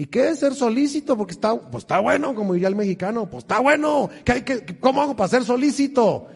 [0.00, 1.14] ¿Y qué es ser solícito?
[1.14, 4.08] Porque está, pues está bueno, como diría el mexicano, pues está bueno.
[4.24, 6.26] ¿Qué hay que, ¿Cómo hago para ser solícito?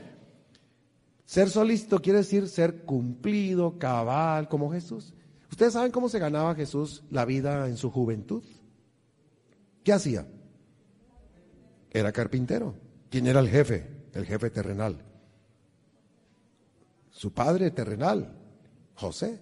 [1.25, 5.15] Ser solícito quiere decir ser cumplido, cabal, como Jesús.
[5.51, 8.45] ¿Ustedes saben cómo se ganaba Jesús la vida en su juventud?
[9.83, 10.27] ¿Qué hacía?
[11.91, 12.75] Era carpintero.
[13.09, 13.89] ¿Quién era el jefe?
[14.13, 14.99] El jefe terrenal.
[17.09, 18.31] Su padre terrenal,
[18.95, 19.41] José.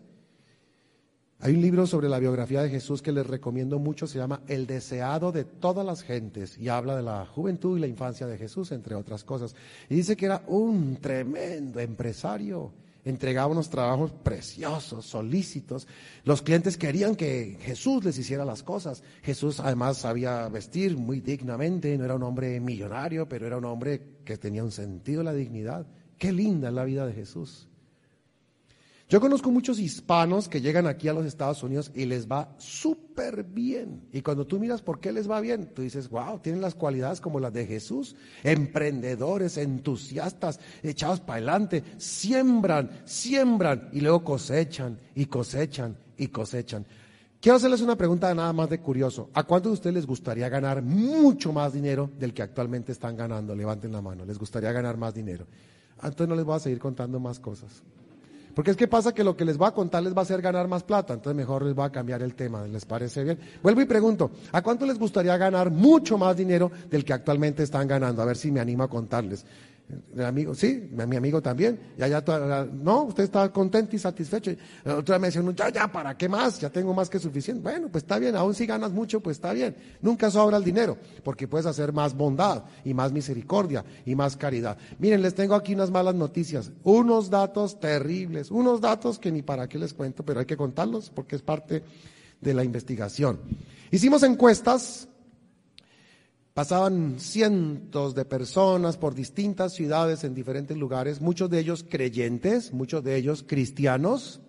[1.45, 4.65] Hay un libro sobre la biografía de Jesús que les recomiendo mucho, se llama El
[4.65, 8.71] deseado de todas las gentes y habla de la juventud y la infancia de Jesús,
[8.71, 9.57] entre otras cosas.
[9.89, 12.73] Y dice que era un tremendo empresario
[13.05, 15.89] entregaba unos trabajos preciosos, solícitos.
[16.23, 19.03] Los clientes querían que Jesús les hiciera las cosas.
[19.25, 24.21] Jesús además sabía vestir muy dignamente, no era un hombre millonario, pero era un hombre
[24.25, 25.89] que tenía un sentido de la dignidad.
[26.19, 27.69] Qué linda es la vida de Jesús.
[29.12, 33.44] Yo conozco muchos hispanos que llegan aquí a los Estados Unidos y les va súper
[33.44, 34.09] bien.
[34.11, 37.20] Y cuando tú miras por qué les va bien, tú dices, wow, tienen las cualidades
[37.20, 38.16] como las de Jesús.
[38.42, 46.87] Emprendedores, entusiastas, echados para adelante, siembran, siembran y luego cosechan y cosechan y cosechan.
[47.38, 49.29] Quiero hacerles una pregunta nada más de curioso.
[49.35, 53.55] ¿A cuántos de ustedes les gustaría ganar mucho más dinero del que actualmente están ganando?
[53.55, 54.25] Levanten la mano.
[54.25, 55.46] ¿Les gustaría ganar más dinero?
[55.96, 57.83] Entonces no les voy a seguir contando más cosas.
[58.55, 60.43] Porque es que pasa que lo que les va a contar les va a hacer
[60.43, 63.38] ganar más plata, entonces mejor les va a cambiar el tema, ¿les parece bien?
[63.62, 67.88] Vuelvo y pregunto, ¿a cuánto les gustaría ganar mucho más dinero del que actualmente están
[67.88, 68.21] ganando?
[68.23, 69.45] A ver si me animo a contarles.
[70.14, 71.79] Mi amigo, sí, mi amigo también.
[71.99, 72.23] Ya, ya,
[72.73, 74.51] no, usted está contento y satisfecho.
[74.85, 76.61] Otra vez me decía, ya, ya, ¿para qué más?
[76.61, 77.62] Ya tengo más que suficiente.
[77.62, 79.77] Bueno, pues está bien, aún si ganas mucho, pues está bien.
[80.01, 84.79] Nunca sobra el dinero, porque puedes hacer más bondad y más misericordia y más caridad.
[84.99, 89.68] Miren, les tengo aquí unas malas noticias, unos datos terribles, unos datos que ni para
[89.68, 91.83] qué les cuento, pero hay que contarlos porque es parte
[92.40, 93.40] de la investigación.
[93.90, 95.09] Hicimos encuestas
[96.55, 103.03] Pasaban cientos de personas por distintas ciudades en diferentes lugares, muchos de ellos creyentes, muchos
[103.03, 104.41] de ellos cristianos,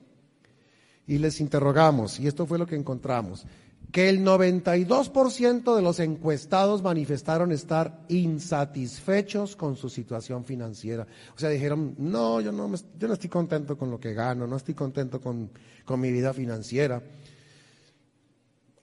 [1.08, 3.46] y les interrogamos, y esto fue lo que encontramos,
[3.92, 11.06] que el 92% de los encuestados manifestaron estar insatisfechos con su situación financiera.
[11.36, 14.58] O sea, dijeron, no, yo no, yo no estoy contento con lo que gano, no
[14.58, 15.52] estoy contento con,
[15.86, 17.04] con mi vida financiera.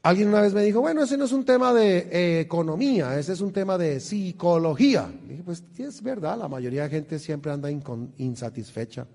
[0.03, 3.35] Alguien una vez me dijo, bueno, ese no es un tema de eh, economía, ese
[3.35, 5.13] es un tema de psicología.
[5.29, 9.07] dije, pues es verdad, la mayoría de gente siempre anda insatisfecha.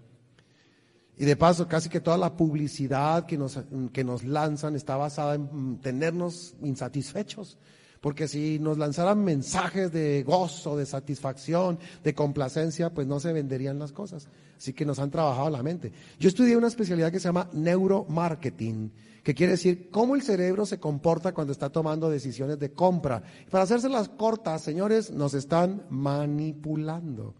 [1.17, 3.59] Y de paso, casi que toda la publicidad que nos,
[3.93, 7.57] que nos lanzan está basada en tenernos insatisfechos.
[8.05, 13.79] Porque si nos lanzaran mensajes de gozo, de satisfacción, de complacencia, pues no se venderían
[13.79, 14.27] las cosas.
[14.55, 15.91] Así que nos han trabajado la mente.
[16.19, 18.91] Yo estudié una especialidad que se llama neuromarketing
[19.23, 23.23] que quiere decir cómo el cerebro se comporta cuando está tomando decisiones de compra.
[23.49, 27.33] Para hacerse las cortas, señores, nos están manipulando.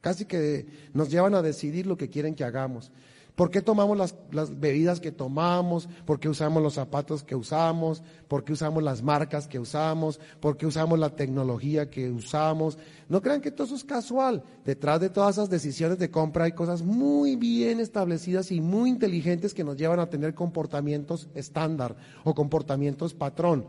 [0.00, 2.90] Casi que nos llevan a decidir lo que quieren que hagamos.
[3.36, 5.90] ¿Por qué tomamos las, bebidas que tomamos?
[6.06, 8.02] ¿Por qué usamos los zapatos que usamos?
[8.28, 10.18] ¿Por qué usamos las marcas que usamos?
[10.40, 12.78] ¿Por qué usamos la tecnología que usamos?
[13.10, 14.42] No crean que todo eso es casual.
[14.64, 19.52] Detrás de todas esas decisiones de compra hay cosas muy bien establecidas y muy inteligentes
[19.52, 21.94] que nos llevan a tener comportamientos estándar
[22.24, 23.66] o comportamientos patrón.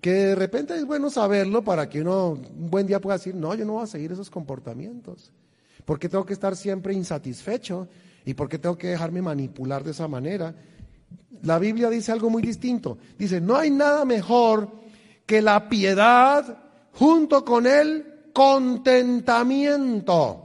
[0.00, 3.54] Que de repente es bueno saberlo para que uno un buen día pueda decir, no,
[3.54, 5.30] yo no voy a seguir esos comportamientos.
[5.84, 7.86] ¿Por qué tengo que estar siempre insatisfecho?
[8.28, 10.54] ¿Y por qué tengo que dejarme manipular de esa manera?
[11.44, 12.98] La Biblia dice algo muy distinto.
[13.18, 14.70] Dice, no hay nada mejor
[15.24, 16.58] que la piedad
[16.92, 20.44] junto con el contentamiento.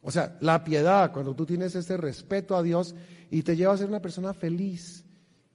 [0.00, 2.94] O sea, la piedad, cuando tú tienes ese respeto a Dios
[3.32, 5.04] y te lleva a ser una persona feliz.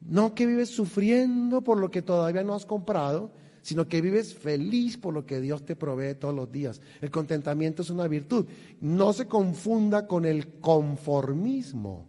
[0.01, 3.31] No que vives sufriendo por lo que todavía no has comprado,
[3.65, 6.79] sino que vives feliz por lo que Dios te provee todos los días.
[7.01, 8.45] El contentamiento es una virtud.
[8.79, 12.05] No se confunda con el conformismo.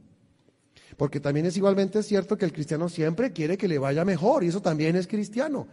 [0.98, 4.48] Porque también es igualmente cierto que el cristiano siempre quiere que le vaya mejor, y
[4.48, 5.66] eso también es cristiano.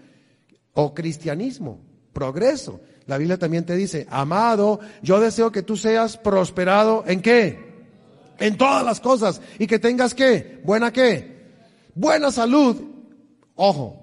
[0.72, 1.82] O cristianismo,
[2.14, 2.80] progreso.
[3.06, 7.60] La Biblia también te dice, amado, yo deseo que tú seas prosperado en qué?
[8.40, 9.42] En todas las cosas.
[9.60, 10.62] Y que tengas qué?
[10.64, 11.44] Buena qué?
[11.94, 12.82] Buena salud.
[13.56, 14.03] Ojo,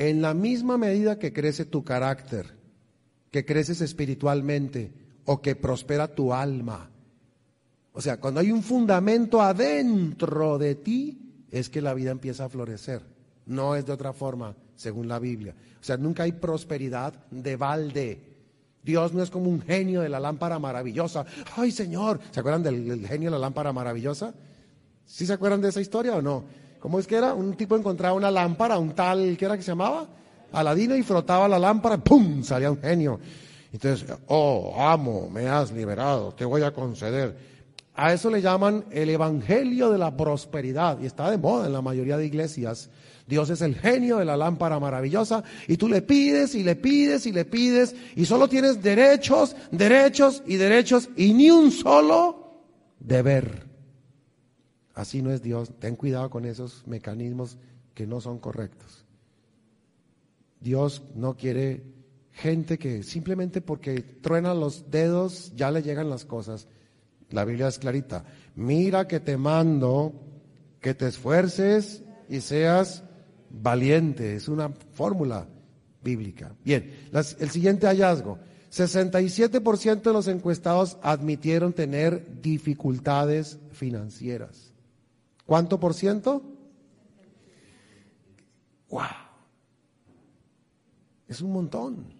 [0.00, 2.46] en la misma medida que crece tu carácter,
[3.30, 4.90] que creces espiritualmente
[5.26, 6.88] o que prospera tu alma.
[7.92, 12.48] O sea, cuando hay un fundamento adentro de ti, es que la vida empieza a
[12.48, 13.02] florecer.
[13.44, 15.54] No es de otra forma, según la Biblia.
[15.78, 18.22] O sea, nunca hay prosperidad de balde.
[18.82, 21.26] Dios no es como un genio de la lámpara maravillosa.
[21.58, 24.32] Ay, Señor, ¿se acuerdan del, del genio de la lámpara maravillosa?
[25.04, 26.44] ¿Sí se acuerdan de esa historia o no?
[26.80, 27.34] ¿Cómo es que era?
[27.34, 30.08] Un tipo encontraba una lámpara, un tal, ¿qué era que se llamaba?
[30.52, 32.42] Aladino y frotaba la lámpara, ¡pum!
[32.42, 33.20] salía un genio.
[33.72, 37.36] Entonces, oh, amo, me has liberado, te voy a conceder.
[37.94, 41.82] A eso le llaman el evangelio de la prosperidad y está de moda en la
[41.82, 42.88] mayoría de iglesias.
[43.26, 47.26] Dios es el genio de la lámpara maravillosa y tú le pides y le pides
[47.26, 52.64] y le pides y solo tienes derechos, derechos y derechos y ni un solo
[52.98, 53.69] deber.
[54.94, 55.72] Así no es Dios.
[55.78, 57.58] Ten cuidado con esos mecanismos
[57.94, 59.04] que no son correctos.
[60.60, 61.82] Dios no quiere
[62.32, 66.68] gente que simplemente porque truena los dedos ya le llegan las cosas.
[67.30, 68.24] La Biblia es clarita.
[68.56, 70.12] Mira que te mando
[70.80, 73.04] que te esfuerces y seas
[73.50, 74.34] valiente.
[74.34, 75.46] Es una fórmula
[76.02, 76.54] bíblica.
[76.64, 78.38] Bien, el siguiente hallazgo.
[78.72, 84.69] 67% de los encuestados admitieron tener dificultades financieras.
[85.50, 86.44] ¿Cuánto por ciento?
[88.88, 89.02] ¡Wow!
[91.26, 92.14] Es un montón.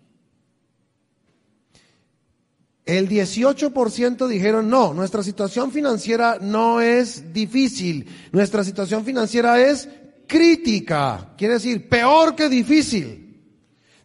[2.84, 9.88] El 18% dijeron, no, nuestra situación financiera no es difícil, nuestra situación financiera es
[10.26, 13.40] crítica, quiere decir peor que difícil.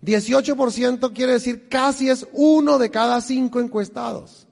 [0.03, 4.44] 18% quiere decir casi es uno de cada cinco encuestados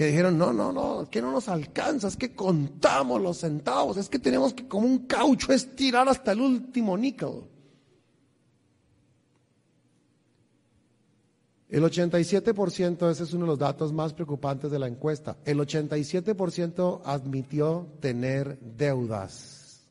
[0.00, 4.08] que dijeron, no, no, no, que no nos alcanza, es que contamos los centavos, es
[4.08, 7.42] que tenemos que como un caucho estirar hasta el último níquel.
[11.68, 17.02] El 87%, ese es uno de los datos más preocupantes de la encuesta, el 87%
[17.04, 19.86] admitió tener deudas.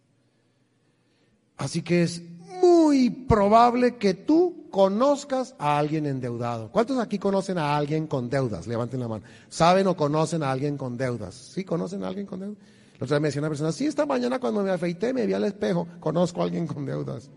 [1.55, 2.23] Así que es
[2.61, 6.71] muy probable que tú conozcas a alguien endeudado.
[6.71, 8.67] ¿Cuántos aquí conocen a alguien con deudas?
[8.67, 9.23] Levanten la mano.
[9.49, 11.33] ¿Saben o conocen a alguien con deudas?
[11.33, 12.57] ¿Sí conocen a alguien con deudas?
[12.99, 15.33] La otra vez me decía una persona, sí, esta mañana cuando me afeité me vi
[15.33, 17.29] al espejo, conozco a alguien con deudas.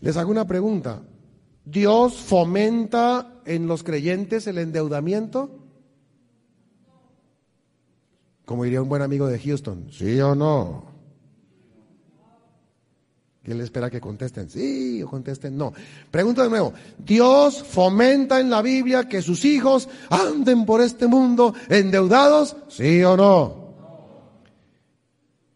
[0.00, 1.02] Les hago una pregunta.
[1.64, 5.50] ¿Dios fomenta en los creyentes el endeudamiento?
[8.46, 10.87] Como diría un buen amigo de Houston, ¿sí o no?
[13.48, 15.72] Y él espera que contesten sí o contesten no.
[16.10, 21.54] Pregunta de nuevo, ¿Dios fomenta en la Biblia que sus hijos anden por este mundo
[21.70, 22.56] endeudados?
[22.68, 23.68] ¿Sí o no?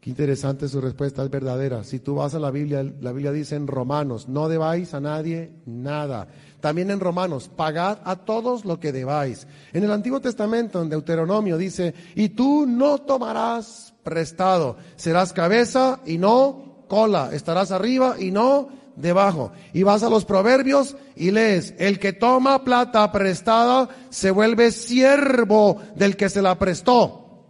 [0.00, 1.84] Qué interesante su respuesta, es verdadera.
[1.84, 5.52] Si tú vas a la Biblia, la Biblia dice en Romanos, no debáis a nadie
[5.66, 6.28] nada.
[6.60, 9.46] También en Romanos, pagad a todos lo que debáis.
[9.74, 16.16] En el Antiguo Testamento, en Deuteronomio, dice, y tú no tomarás prestado, serás cabeza y
[16.16, 19.50] no cola, estarás arriba y no debajo.
[19.72, 25.80] Y vas a los proverbios y lees, el que toma plata prestada se vuelve siervo
[25.96, 27.46] del que se la prestó.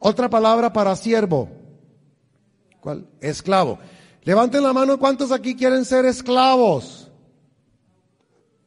[0.00, 1.48] Otra palabra para siervo,
[3.20, 3.78] Esclavo.
[4.24, 7.08] Levanten la mano, ¿cuántos aquí quieren ser esclavos?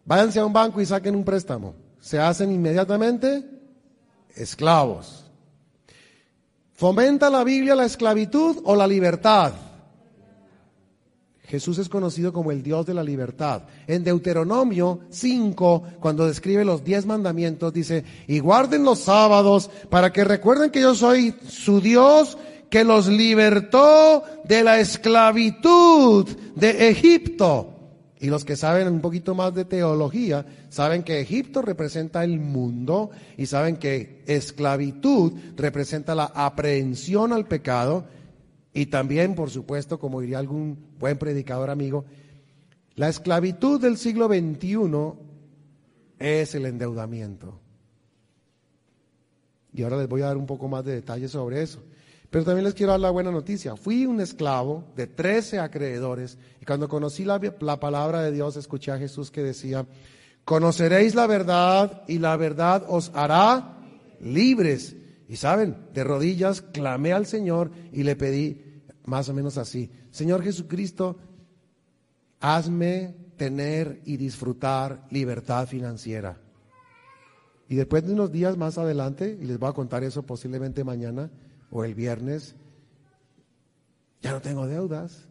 [0.06, 1.76] Váyanse a un banco y saquen un préstamo.
[2.00, 3.44] Se hacen inmediatamente
[4.34, 5.26] esclavos.
[6.72, 9.52] ¿Fomenta la Biblia la esclavitud o la libertad?
[11.50, 13.64] Jesús es conocido como el Dios de la libertad.
[13.88, 20.24] En Deuteronomio 5, cuando describe los diez mandamientos, dice, y guarden los sábados para que
[20.24, 22.38] recuerden que yo soy su Dios
[22.70, 27.74] que los libertó de la esclavitud de Egipto.
[28.20, 33.10] Y los que saben un poquito más de teología, saben que Egipto representa el mundo
[33.38, 38.06] y saben que esclavitud representa la aprehensión al pecado
[38.74, 42.06] y también, por supuesto, como diría algún buen predicador amigo,
[42.96, 45.14] la esclavitud del siglo XXI
[46.20, 47.60] es el endeudamiento.
[49.74, 51.82] Y ahora les voy a dar un poco más de detalles sobre eso.
[52.30, 53.76] Pero también les quiero dar la buena noticia.
[53.76, 57.40] Fui un esclavo de 13 acreedores y cuando conocí la,
[57.80, 59.86] palabra de Dios escuché a Jesús que decía,
[60.46, 63.78] conoceréis la verdad y la verdad os hará
[64.20, 64.96] libres.
[65.30, 70.42] Y saben, de rodillas clamé al Señor y le pedí más o menos así, Señor
[70.42, 71.18] Jesucristo,
[72.40, 76.42] hazme tener y disfrutar libertad financiera.
[77.68, 81.30] Y después de unos días más adelante, y les voy a contar eso posiblemente mañana,
[81.70, 82.56] o el viernes,
[84.22, 85.28] ya no tengo deudas.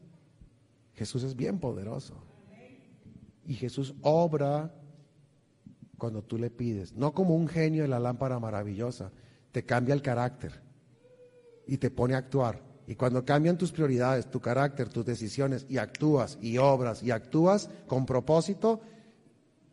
[0.94, 2.14] Jesús es bien poderoso.
[3.44, 4.72] Y Jesús obra
[5.96, 9.10] cuando tú le pides, no como un genio de la lámpara maravillosa,
[9.52, 10.60] te cambia el carácter
[11.66, 12.62] y te pone a actuar.
[12.86, 17.68] Y cuando cambian tus prioridades, tu carácter, tus decisiones, y actúas y obras y actúas
[17.86, 18.80] con propósito,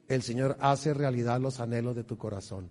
[0.08, 2.70] el Señor hace realidad los anhelos de tu corazón.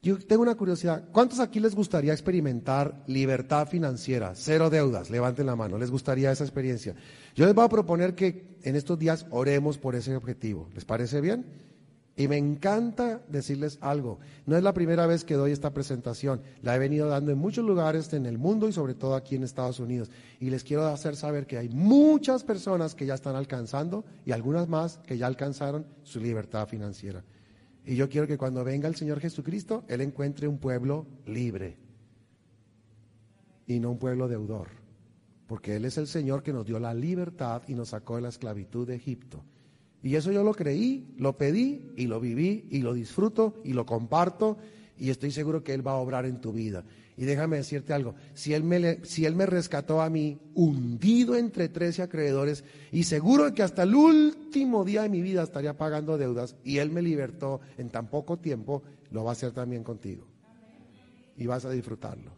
[0.00, 1.08] Yo tengo una curiosidad.
[1.10, 5.10] ¿Cuántos aquí les gustaría experimentar libertad financiera, cero deudas?
[5.10, 5.76] Levanten la mano.
[5.76, 6.94] ¿Les gustaría esa experiencia?
[7.34, 10.68] Yo les voy a proponer que en estos días oremos por ese objetivo.
[10.72, 11.67] ¿Les parece bien?
[12.18, 14.18] Y me encanta decirles algo.
[14.44, 16.42] No es la primera vez que doy esta presentación.
[16.62, 19.44] La he venido dando en muchos lugares en el mundo y sobre todo aquí en
[19.44, 20.10] Estados Unidos.
[20.40, 24.68] Y les quiero hacer saber que hay muchas personas que ya están alcanzando y algunas
[24.68, 27.22] más que ya alcanzaron su libertad financiera.
[27.86, 31.76] Y yo quiero que cuando venga el Señor Jesucristo, Él encuentre un pueblo libre
[33.64, 34.70] y no un pueblo deudor.
[35.46, 38.28] Porque Él es el Señor que nos dio la libertad y nos sacó de la
[38.30, 39.44] esclavitud de Egipto.
[40.08, 43.84] Y eso yo lo creí, lo pedí y lo viví y lo disfruto y lo
[43.84, 44.56] comparto
[44.96, 46.82] y estoy seguro que Él va a obrar en tu vida.
[47.18, 51.68] Y déjame decirte algo, si él, me, si él me rescató a mí hundido entre
[51.68, 56.56] trece acreedores y seguro que hasta el último día de mi vida estaría pagando deudas
[56.64, 60.26] y Él me libertó en tan poco tiempo, lo va a hacer también contigo.
[61.36, 62.37] Y vas a disfrutarlo.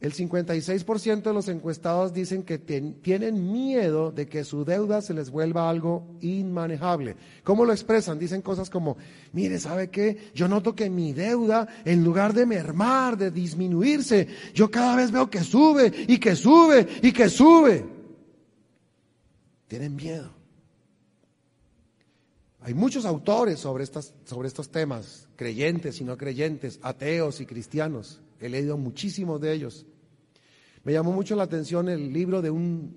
[0.00, 5.28] El 56% de los encuestados dicen que tienen miedo de que su deuda se les
[5.30, 7.16] vuelva algo inmanejable.
[7.42, 8.16] ¿Cómo lo expresan?
[8.16, 8.96] Dicen cosas como,
[9.32, 10.30] mire, ¿sabe qué?
[10.34, 15.28] Yo noto que mi deuda, en lugar de mermar, de disminuirse, yo cada vez veo
[15.28, 17.84] que sube y que sube y que sube.
[19.66, 20.32] Tienen miedo.
[22.60, 28.20] Hay muchos autores sobre, estos temas, creyentes y no creyentes, ateos y cristianos.
[28.40, 29.86] He leído muchísimos de ellos.
[30.84, 32.94] Me llamó mucho la atención el libro de un,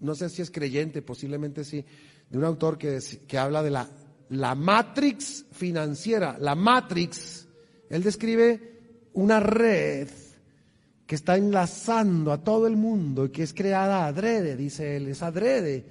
[0.00, 1.84] no sé si es creyente, posiblemente sí,
[2.30, 3.88] de un autor que, que habla de la,
[4.30, 6.36] la matrix financiera.
[6.38, 7.46] La matrix,
[7.90, 10.08] él describe una red
[11.06, 15.22] que está enlazando a todo el mundo y que es creada adrede, dice él, es
[15.22, 15.84] adrede.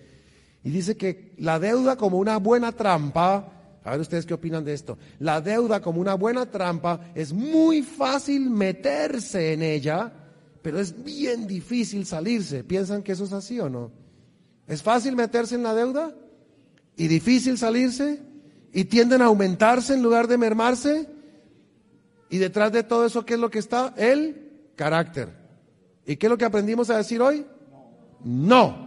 [0.63, 3.54] Y dice que la deuda como una buena trampa,
[3.85, 7.83] a ver ustedes qué opinan de esto, la deuda como una buena trampa es muy
[7.83, 10.11] fácil meterse en ella,
[10.63, 12.63] pero es bien difícil salirse.
[12.63, 13.91] ¿Piensan que eso es así o no?
[14.67, 16.15] ¿Es fácil meterse en la deuda?
[16.97, 18.23] ¿Y difícil salirse?
[18.73, 21.07] ¿Y tienden a aumentarse en lugar de mermarse?
[22.31, 23.93] ¿Y detrás de todo eso qué es lo que está?
[23.97, 25.29] El carácter.
[26.07, 27.45] ¿Y qué es lo que aprendimos a decir hoy?
[28.23, 28.84] No.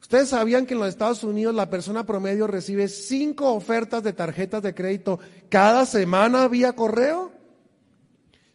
[0.00, 4.62] ¿Ustedes sabían que en los Estados Unidos la persona promedio recibe cinco ofertas de tarjetas
[4.62, 5.18] de crédito
[5.48, 7.32] cada semana vía correo?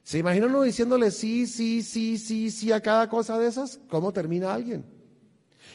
[0.03, 3.79] ¿Se imaginan uno diciéndole sí, sí, sí, sí, sí a cada cosa de esas?
[3.89, 4.85] ¿Cómo termina alguien?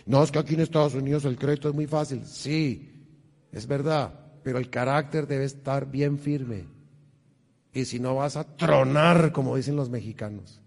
[0.04, 2.24] No, es que aquí en Estados Unidos el crédito es muy fácil.
[2.26, 3.06] Sí,
[3.52, 6.66] es verdad, pero el carácter debe estar bien firme.
[7.72, 10.60] Y si no vas a tronar, como dicen los mexicanos.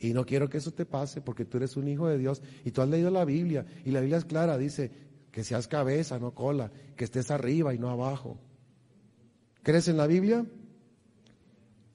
[0.00, 2.70] Y no quiero que eso te pase porque tú eres un hijo de Dios y
[2.70, 4.90] tú has leído la Biblia y la Biblia es clara, dice
[5.32, 8.38] que seas cabeza, no cola, que estés arriba y no abajo.
[9.62, 10.46] ¿Crees en la Biblia?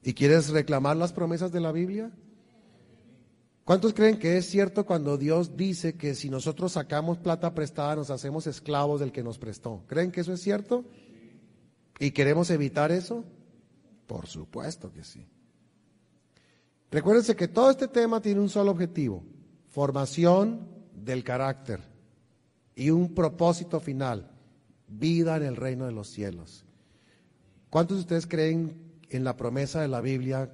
[0.02, 2.12] ¿Y quieres reclamar las promesas de la Biblia?
[3.64, 8.10] ¿Cuántos creen que es cierto cuando Dios dice que si nosotros sacamos plata prestada nos
[8.10, 9.82] hacemos esclavos del que nos prestó?
[9.86, 10.84] ¿Creen que eso es cierto?
[11.98, 13.24] ¿Y queremos evitar eso?
[14.06, 15.26] Por supuesto que sí.
[16.94, 19.24] Recuérdense que todo este tema tiene un solo objetivo,
[19.66, 21.80] formación del carácter
[22.76, 24.30] y un propósito final,
[24.86, 26.64] vida en el reino de los cielos.
[27.68, 28.80] ¿Cuántos de ustedes creen
[29.10, 30.52] en la promesa de la Biblia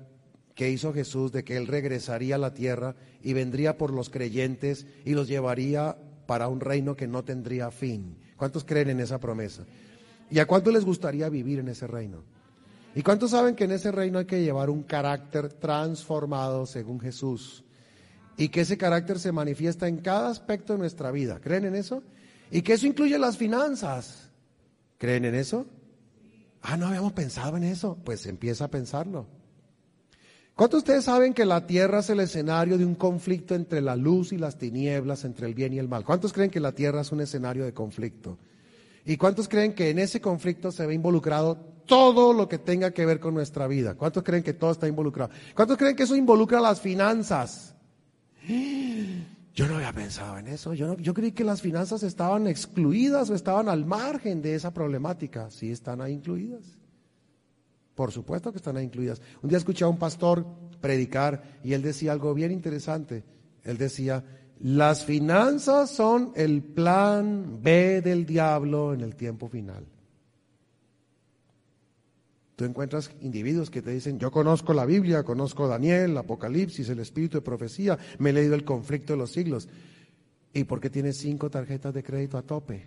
[0.55, 4.87] que hizo Jesús de que Él regresaría a la tierra y vendría por los creyentes
[5.05, 8.17] y los llevaría para un reino que no tendría fin?
[8.39, 9.67] ¿Cuántos creen en esa promesa?
[10.31, 12.25] ¿Y a cuántos les gustaría vivir en ese reino?
[12.95, 17.65] ¿Y cuántos saben que en ese reino hay que llevar un carácter transformado según Jesús?
[18.37, 21.41] Y que ese carácter se manifiesta en cada aspecto de nuestra vida.
[21.41, 22.03] ¿Creen en eso?
[22.51, 24.31] Y que eso incluye las finanzas.
[24.99, 25.67] ¿Creen en eso?
[26.63, 27.97] Ah, no habíamos pensado en eso.
[28.05, 29.27] Pues empieza a pensarlo.
[30.57, 33.97] ¿Cuántos de ustedes saben que la tierra es el escenario de un conflicto entre la
[33.97, 36.05] luz y las tinieblas, entre el bien y el mal?
[36.05, 38.37] ¿Cuántos creen que la tierra es un escenario de conflicto?
[39.07, 43.07] ¿Y cuántos creen que en ese conflicto se ve involucrado todo lo que tenga que
[43.07, 43.95] ver con nuestra vida?
[43.95, 45.31] ¿Cuántos creen que todo está involucrado?
[45.55, 47.75] ¿Cuántos creen que eso involucra las finanzas?
[49.55, 50.75] Yo no había pensado en eso.
[50.75, 55.51] Yo, yo creí que las finanzas estaban excluidas o estaban al margen de esa problemática.
[55.51, 56.79] Sí, están ahí incluidas.
[57.95, 59.21] Por supuesto que están ahí incluidas.
[59.43, 60.47] Un día escuché a un pastor
[60.81, 63.25] predicar y él decía algo bien interesante.
[63.63, 64.25] Él decía,
[64.61, 69.85] las finanzas son el plan B del diablo en el tiempo final.
[72.61, 77.39] Tú encuentras individuos que te dicen, yo conozco la Biblia, conozco Daniel, Apocalipsis, el espíritu
[77.39, 79.67] de profecía, me he leído el conflicto de los siglos.
[80.53, 82.87] ¿Y por qué tienes cinco tarjetas de crédito a tope?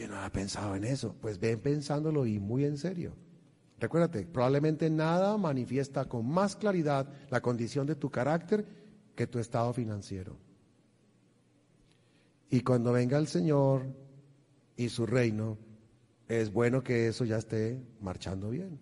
[0.00, 1.14] yo no había pensado en eso.
[1.20, 3.14] Pues ven pensándolo y muy en serio.
[3.78, 8.64] Recuérdate, probablemente nada manifiesta con más claridad la condición de tu carácter
[9.14, 10.38] que tu estado financiero.
[12.48, 14.03] Y cuando venga el Señor
[14.76, 15.58] y su reino,
[16.28, 18.78] es bueno que eso ya esté marchando bien,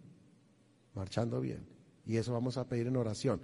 [0.95, 1.67] marchando bien.
[2.07, 3.41] Y eso vamos a pedir en oración.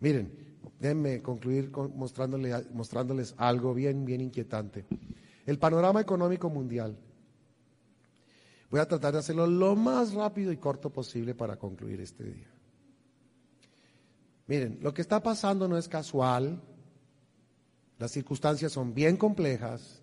[0.00, 0.32] Miren,
[0.80, 4.86] déjenme concluir mostrándoles algo bien, bien inquietante.
[5.46, 6.98] El panorama económico mundial
[8.70, 12.50] Voy a tratar de hacerlo lo más rápido y corto posible para concluir este día.
[14.46, 16.60] Miren, lo que está pasando no es casual,
[17.98, 20.02] las circunstancias son bien complejas,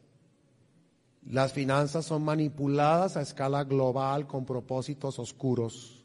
[1.29, 6.03] las finanzas son manipuladas a escala global con propósitos oscuros.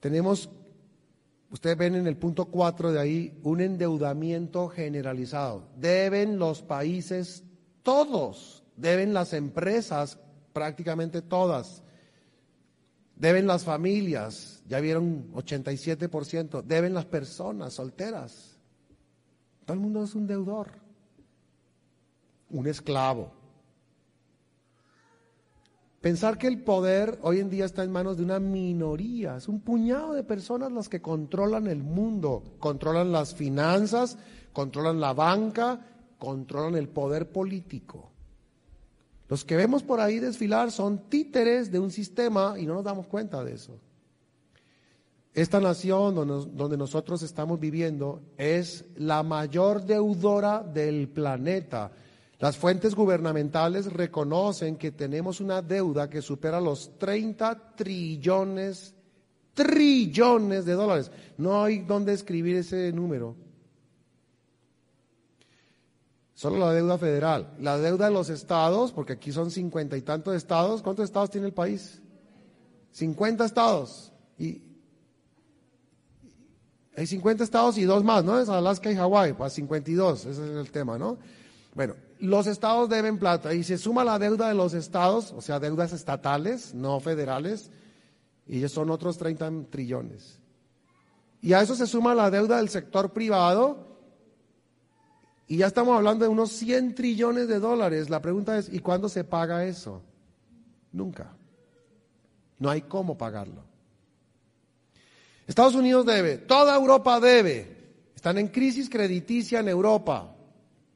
[0.00, 0.50] Tenemos,
[1.50, 5.68] ustedes ven en el punto 4 de ahí, un endeudamiento generalizado.
[5.76, 7.44] Deben los países
[7.82, 10.18] todos deben las empresas,
[10.52, 11.82] prácticamente todas,
[13.16, 18.58] deben las familias, ya vieron 87%, deben las personas solteras.
[19.64, 20.72] Todo el mundo es un deudor,
[22.50, 23.32] un esclavo.
[26.00, 29.60] Pensar que el poder hoy en día está en manos de una minoría, es un
[29.60, 34.18] puñado de personas las que controlan el mundo, controlan las finanzas,
[34.52, 35.80] controlan la banca
[36.24, 38.10] controlan el poder político.
[39.28, 43.06] Los que vemos por ahí desfilar son títeres de un sistema y no nos damos
[43.06, 43.78] cuenta de eso.
[45.32, 51.90] Esta nación donde, nosotros estamos viviendo es la mayor deudora del planeta.
[52.44, 58.94] Las fuentes gubernamentales reconocen que tenemos una deuda que supera los 30 trillones,
[59.54, 61.10] trillones de dólares.
[61.38, 63.34] No hay dónde escribir ese número.
[66.34, 67.54] Solo la deuda federal.
[67.60, 70.82] La deuda de los estados, porque aquí son cincuenta y tantos estados.
[70.82, 72.02] ¿Cuántos estados tiene el país?
[72.90, 74.12] 50 estados.
[74.38, 74.60] Y
[76.94, 78.38] hay 50 estados y dos más, ¿no?
[78.38, 81.16] Es Alaska y Hawái, pues 52, ese es el tema, ¿no?
[81.74, 81.94] Bueno,
[82.24, 85.92] los estados deben plata y se suma la deuda de los estados, o sea, deudas
[85.92, 87.70] estatales, no federales,
[88.46, 90.40] y son otros 30 trillones.
[91.40, 93.94] Y a eso se suma la deuda del sector privado,
[95.46, 98.08] y ya estamos hablando de unos 100 trillones de dólares.
[98.08, 100.02] La pregunta es, ¿y cuándo se paga eso?
[100.92, 101.32] Nunca.
[102.58, 103.62] No hay cómo pagarlo.
[105.46, 107.76] Estados Unidos debe, toda Europa debe.
[108.14, 110.33] Están en crisis crediticia en Europa.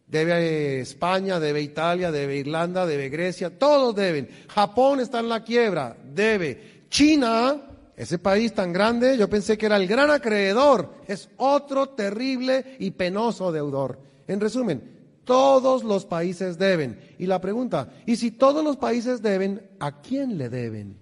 [0.09, 4.29] Debe España, debe Italia, debe Irlanda, debe Grecia, todos deben.
[4.49, 6.85] Japón está en la quiebra, debe.
[6.89, 7.61] China,
[7.95, 12.93] ese país tan grande, yo pensé que era el gran acreedor, es otro terrible y
[12.93, 13.99] penoso deudor.
[14.27, 16.99] En resumen, todos los países deben.
[17.19, 20.97] Y la pregunta, ¿y si todos los países deben, a quién le deben?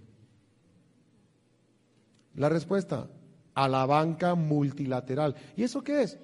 [2.35, 3.07] La respuesta,
[3.55, 5.37] a la banca multilateral.
[5.57, 6.19] ¿Y eso qué es?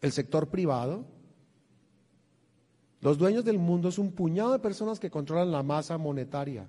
[0.00, 1.17] El sector privado.
[3.00, 6.68] Los dueños del mundo es un puñado de personas que controlan la masa monetaria.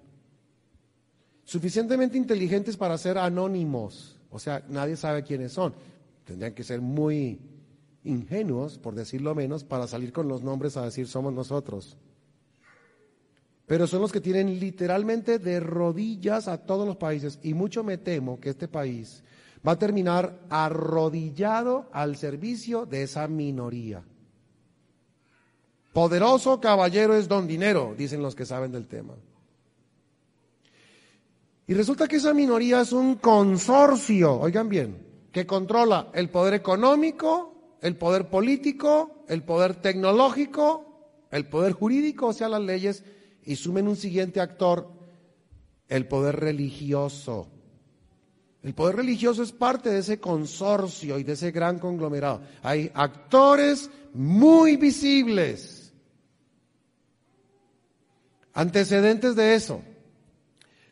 [1.44, 4.20] Suficientemente inteligentes para ser anónimos.
[4.30, 5.74] O sea, nadie sabe quiénes son.
[6.26, 7.40] Tendrían que ser muy
[8.04, 11.98] ingenuos, por decirlo menos, para salir con los nombres a decir somos nosotros.
[13.66, 17.98] Pero son los que tienen literalmente de rodillas a todos los países y mucho me
[17.98, 19.24] temo que este país
[19.68, 24.04] va a terminar arrodillado al servicio de esa minoría.
[26.00, 29.16] Poderoso caballero es don dinero, dicen los que saben del tema.
[31.68, 37.76] Y resulta que esa minoría es un consorcio, oigan bien, que controla el poder económico,
[37.82, 43.04] el poder político, el poder tecnológico, el poder jurídico, o sea, las leyes,
[43.44, 44.90] y sumen un siguiente actor,
[45.90, 47.50] el poder religioso.
[48.64, 52.40] El poder religioso es parte de ese consorcio y de ese gran conglomerado.
[52.64, 55.79] Hay actores muy visibles.
[58.60, 59.80] Antecedentes de eso.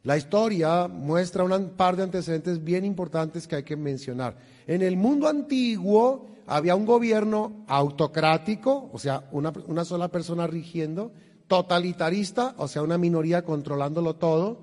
[0.04, 4.38] La historia muestra un par de antecedentes bien importantes que hay que mencionar.
[4.68, 11.12] En el mundo antiguo, había un gobierno autocrático, o sea, una, sola persona rigiendo,
[11.48, 14.60] totalitarista, o sea, una minoría controlándolo todo,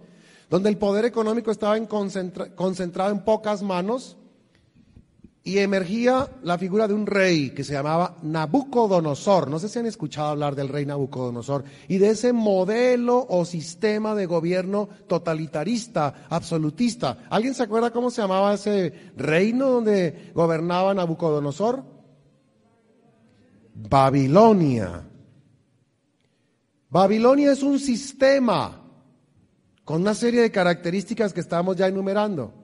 [0.49, 4.17] donde el poder económico estaba concentrado en pocas manos
[5.47, 9.51] y emergía la figura de un rey que se llamaba Nabucodonosor.
[9.51, 14.15] No sé si han escuchado hablar del rey Nabucodonosor y de ese modelo o sistema
[14.15, 17.27] de gobierno totalitarista, absolutista.
[17.29, 21.85] ¿Alguien se acuerda cómo se llamaba ese reino donde gobernaba Nabucodonosor?
[23.75, 25.07] Babilonia.
[26.89, 28.81] Babilonia es un sistema
[29.85, 32.64] con una serie de características que estamos ya enumerando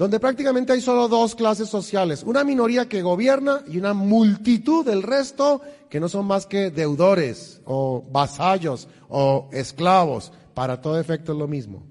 [0.00, 5.02] donde prácticamente hay solo dos clases sociales, una minoría que gobierna y una multitud del
[5.02, 11.38] resto que no son más que deudores o vasallos o esclavos, para todo efecto es
[11.38, 11.82] lo mismo.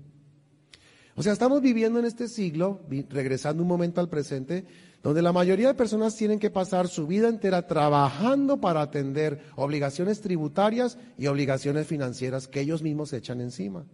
[1.16, 2.82] O sea, estamos viviendo en este siglo,
[3.12, 4.66] regresando un momento al presente,
[5.04, 10.20] donde la mayoría de personas tienen que pasar su vida entera trabajando para atender obligaciones
[10.22, 13.86] tributarias y obligaciones financieras que ellos mismos echan encima.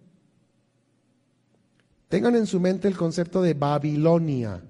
[2.09, 4.63] Tengan en su mente el concepto de Babilonia.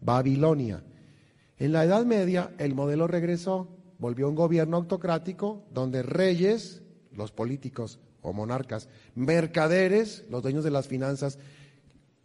[0.00, 0.82] Babilonia.
[1.58, 3.68] En la Edad Media el modelo regresó,
[3.98, 10.86] volvió un gobierno autocrático donde reyes, los políticos o monarcas, mercaderes, los dueños de las
[10.86, 11.38] finanzas,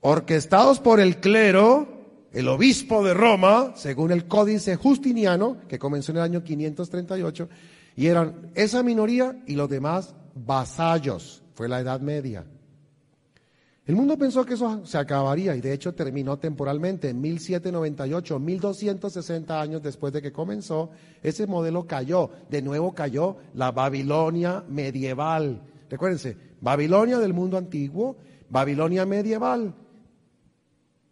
[0.02, 1.88] orquestados por el clero,
[2.32, 7.50] el obispo de Roma, según el códice justiniano, que comenzó en el año 538,
[7.96, 11.44] y eran esa minoría y los demás vasallos.
[11.54, 12.46] Fue la Edad Media.
[13.86, 19.60] El mundo pensó que eso se acabaría y de hecho terminó temporalmente en 1798, 1260
[19.60, 25.62] años después de que comenzó, ese modelo cayó, de nuevo cayó la Babilonia medieval.
[25.90, 28.16] Recuérdense, Babilonia del mundo antiguo,
[28.50, 29.76] Babilonia medieval.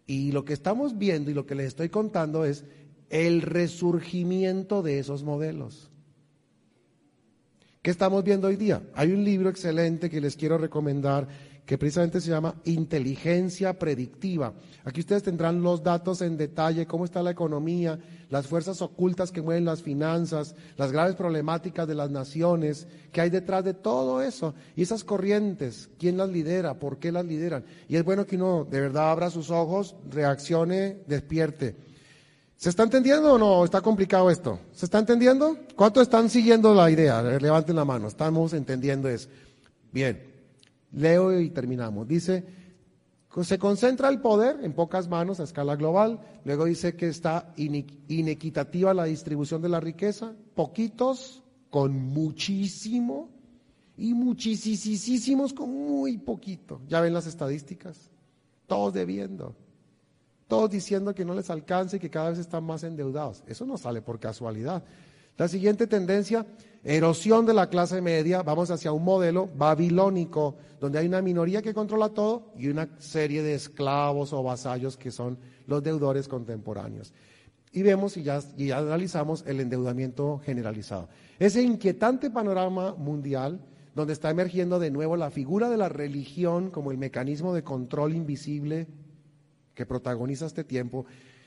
[0.07, 2.63] Y lo que estamos viendo y lo que les estoy contando es
[3.09, 5.91] el resurgimiento de esos modelos.
[7.81, 8.83] ¿Qué estamos viendo hoy día?
[8.93, 11.27] Hay un libro excelente que les quiero recomendar
[11.65, 14.53] que precisamente se llama Inteligencia Predictiva.
[14.83, 17.99] Aquí ustedes tendrán los datos en detalle, cómo está la economía,
[18.29, 23.29] las fuerzas ocultas que mueven las finanzas, las graves problemáticas de las naciones, qué hay
[23.29, 24.55] detrás de todo eso.
[24.75, 27.63] Y esas corrientes, quién las lidera, por qué las lideran.
[27.87, 31.75] Y es bueno que uno de verdad abra sus ojos, reaccione, despierte.
[32.57, 33.65] ¿Se está entendiendo o no?
[33.65, 34.59] ¿Está complicado esto?
[34.71, 35.57] ¿Se está entendiendo?
[35.75, 37.21] ¿Cuántos están siguiendo la idea?
[37.21, 38.07] Levanten la mano.
[38.07, 39.29] Estamos entendiendo eso.
[39.91, 40.30] Bien.
[40.93, 42.07] Leo y terminamos.
[42.07, 42.45] Dice,
[43.43, 46.19] se concentra el poder en pocas manos a escala global.
[46.43, 50.33] Luego dice que está inequitativa la distribución de la riqueza.
[50.55, 53.29] Poquitos con muchísimo
[53.97, 56.81] y muchísimos con muy poquito.
[56.87, 58.09] Ya ven las estadísticas.
[58.67, 59.55] Todos debiendo
[60.51, 63.41] todos diciendo que no les alcanza y que cada vez están más endeudados.
[63.47, 64.83] Eso no sale por casualidad.
[65.37, 66.45] La siguiente tendencia,
[66.83, 71.73] erosión de la clase media, vamos hacia un modelo babilónico, donde hay una minoría que
[71.73, 77.13] controla todo y una serie de esclavos o vasallos que son los deudores contemporáneos.
[77.71, 78.41] Y vemos y ya,
[78.75, 81.07] analizamos el endeudamiento generalizado.
[81.39, 83.61] Ese inquietante panorama mundial,
[83.95, 88.13] donde está emergiendo de nuevo la figura de la religión como el mecanismo de control
[88.13, 88.87] invisible
[89.73, 91.05] que protagoniza este tiempo,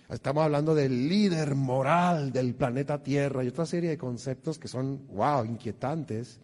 [0.09, 5.07] estamos hablando del líder moral del planeta Tierra y otra serie de conceptos que son,
[5.09, 6.41] wow, inquietantes.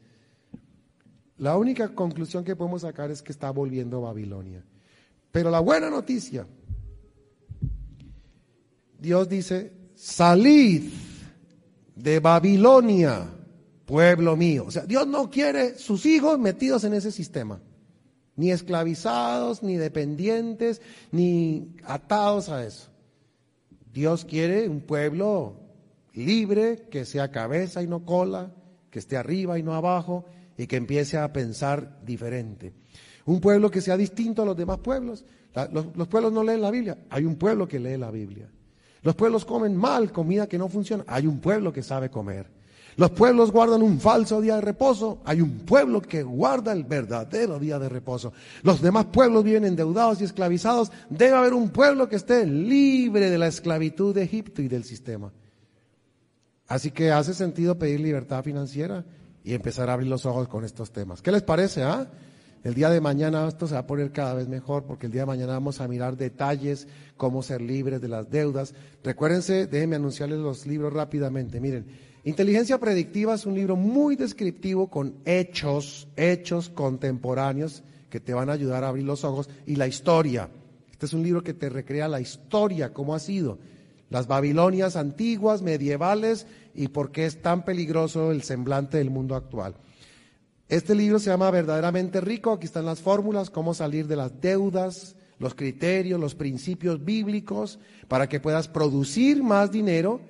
[1.38, 4.64] La única conclusión que podemos sacar es que está volviendo Babilonia.
[5.32, 6.46] Pero la buena noticia,
[8.98, 10.90] Dios dice, salid
[11.94, 13.26] de Babilonia,
[13.86, 14.64] pueblo mío.
[14.66, 17.60] O sea, Dios no quiere sus hijos metidos en ese sistema
[18.40, 20.80] ni esclavizados, ni dependientes,
[21.12, 22.88] ni atados a eso.
[23.92, 25.56] Dios quiere un pueblo
[26.14, 28.52] libre, que sea cabeza y no cola,
[28.90, 30.24] que esté arriba y no abajo,
[30.56, 32.72] y que empiece a pensar diferente.
[33.24, 35.24] Un pueblo que sea distinto a los demás pueblos.
[35.72, 38.50] los, los pueblos no leen la Biblia, hay un pueblo que lee la Biblia.
[39.02, 42.59] Los pueblos comen mal, comida que no funciona, hay un pueblo que sabe comer.
[43.00, 45.22] Los pueblos guardan un falso día de reposo.
[45.24, 48.34] Hay un pueblo que guarda el verdadero día de reposo.
[48.62, 50.92] Los demás pueblos viven endeudados y esclavizados.
[51.08, 55.32] Debe haber un pueblo que esté libre de la esclavitud de Egipto y del sistema.
[56.68, 59.02] Así que hace sentido pedir libertad financiera
[59.42, 61.22] y empezar a abrir los ojos con estos temas.
[61.22, 61.82] ¿Qué les parece?
[61.82, 62.06] Ah?
[62.62, 65.22] El día de mañana esto se va a poner cada vez mejor porque el día
[65.22, 66.86] de mañana vamos a mirar detalles,
[67.16, 68.74] cómo ser libres de las deudas.
[69.02, 71.62] Recuérdense, déjenme anunciarles los libros rápidamente.
[71.62, 78.50] Miren, Inteligencia Predictiva es un libro muy descriptivo con hechos, hechos contemporáneos que te van
[78.50, 80.50] a ayudar a abrir los ojos y la historia.
[80.92, 83.58] Este es un libro que te recrea la historia, cómo ha sido,
[84.10, 89.76] las Babilonias antiguas, medievales y por qué es tan peligroso el semblante del mundo actual.
[90.68, 95.16] Este libro se llama Verdaderamente Rico, aquí están las fórmulas, cómo salir de las deudas,
[95.38, 100.20] los criterios, los principios bíblicos, para que puedas producir más dinero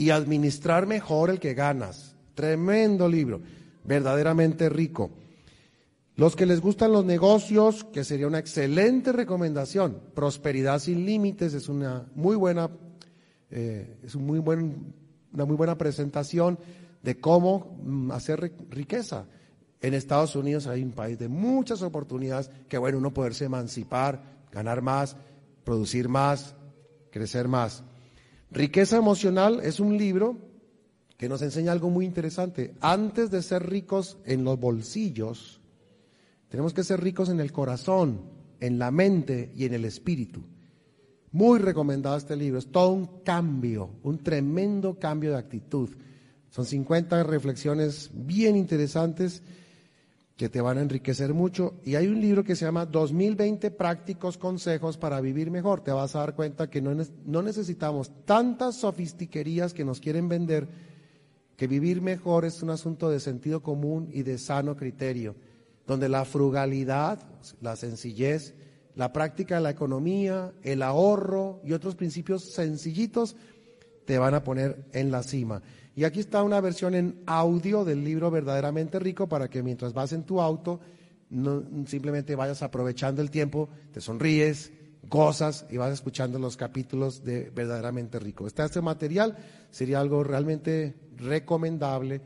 [0.00, 2.16] y administrar mejor el que ganas.
[2.34, 3.42] Tremendo libro,
[3.84, 5.10] verdaderamente rico.
[6.16, 10.00] Los que les gustan los negocios, que sería una excelente recomendación.
[10.14, 12.70] Prosperidad sin límites es una muy buena,
[13.50, 14.94] eh, es un muy buen,
[15.34, 16.58] una muy buena presentación
[17.02, 19.26] de cómo mm, hacer riqueza.
[19.82, 24.80] En Estados Unidos hay un país de muchas oportunidades que, bueno, uno poderse emancipar, ganar
[24.80, 25.14] más,
[25.62, 26.54] producir más,
[27.10, 27.84] crecer más.
[28.50, 30.36] Riqueza emocional es un libro
[31.16, 32.74] que nos enseña algo muy interesante.
[32.80, 35.60] Antes de ser ricos en los bolsillos,
[36.48, 38.22] tenemos que ser ricos en el corazón,
[38.58, 40.42] en la mente y en el espíritu.
[41.30, 42.58] Muy recomendado este libro.
[42.58, 45.90] Es todo un cambio, un tremendo cambio de actitud.
[46.50, 49.42] Son 50 reflexiones bien interesantes
[50.40, 51.74] que te van a enriquecer mucho.
[51.84, 55.82] Y hay un libro que se llama 2020 prácticos consejos para vivir mejor.
[55.82, 60.66] Te vas a dar cuenta que no, no necesitamos tantas sofistiquerías que nos quieren vender,
[61.58, 65.36] que vivir mejor es un asunto de sentido común y de sano criterio,
[65.86, 67.18] donde la frugalidad,
[67.60, 68.54] la sencillez,
[68.94, 73.36] la práctica de la economía, el ahorro y otros principios sencillitos
[74.06, 75.60] te van a poner en la cima.
[75.96, 80.12] Y aquí está una versión en audio del libro Verdaderamente Rico para que mientras vas
[80.12, 80.80] en tu auto,
[81.30, 84.72] no, simplemente vayas aprovechando el tiempo, te sonríes,
[85.08, 88.46] gozas y vas escuchando los capítulos de Verdaderamente Rico.
[88.46, 89.36] Está este material,
[89.70, 92.20] sería algo realmente recomendable.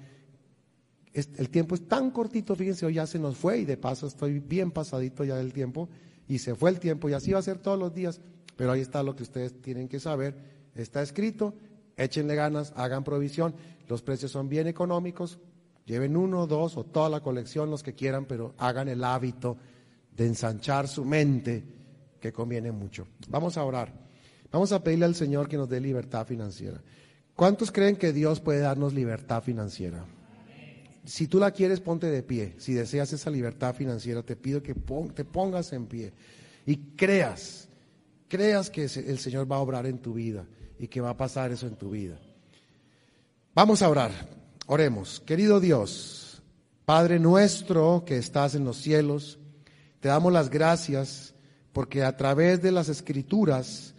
[1.13, 4.41] El tiempo es tan cortito, fíjense, hoy ya se nos fue y de paso estoy
[4.41, 5.89] bien pasadito ya del tiempo
[6.27, 8.21] y se fue el tiempo y así va a ser todos los días,
[8.57, 10.37] pero ahí está lo que ustedes tienen que saber,
[10.75, 11.55] está escrito
[11.97, 13.55] échenle ganas, hagan provisión,
[13.89, 15.39] los precios son bien económicos,
[15.85, 19.57] lleven uno, dos o toda la colección, los que quieran, pero hagan el hábito
[20.17, 21.65] de ensanchar su mente,
[22.21, 23.07] que conviene mucho.
[23.29, 23.93] Vamos a orar.
[24.51, 26.81] Vamos a pedirle al Señor que nos dé libertad financiera.
[27.35, 30.07] ¿Cuántos creen que Dios puede darnos libertad financiera?
[31.05, 32.55] Si tú la quieres, ponte de pie.
[32.59, 34.75] Si deseas esa libertad financiera, te pido que
[35.15, 36.13] te pongas en pie
[36.65, 37.69] y creas,
[38.29, 40.47] creas que el Señor va a obrar en tu vida
[40.85, 42.19] y que va a pasar eso en tu vida.
[43.55, 44.13] Vamos a orar.
[44.67, 45.21] Oremos.
[45.21, 46.43] Querido Dios,
[46.85, 49.39] Padre nuestro que estás en los cielos,
[50.01, 51.35] te damos las gracias
[51.73, 53.95] porque a través de las escrituras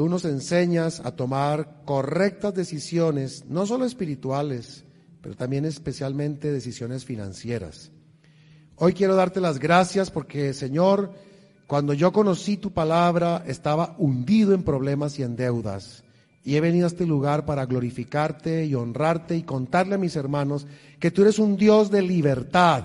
[0.00, 4.84] Tú nos enseñas a tomar correctas decisiones, no solo espirituales,
[5.20, 7.90] pero también especialmente decisiones financieras.
[8.76, 11.12] Hoy quiero darte las gracias porque, Señor,
[11.66, 16.02] cuando yo conocí tu palabra, estaba hundido en problemas y en deudas.
[16.44, 20.66] Y he venido a este lugar para glorificarte y honrarte y contarle a mis hermanos
[20.98, 22.84] que tú eres un Dios de libertad,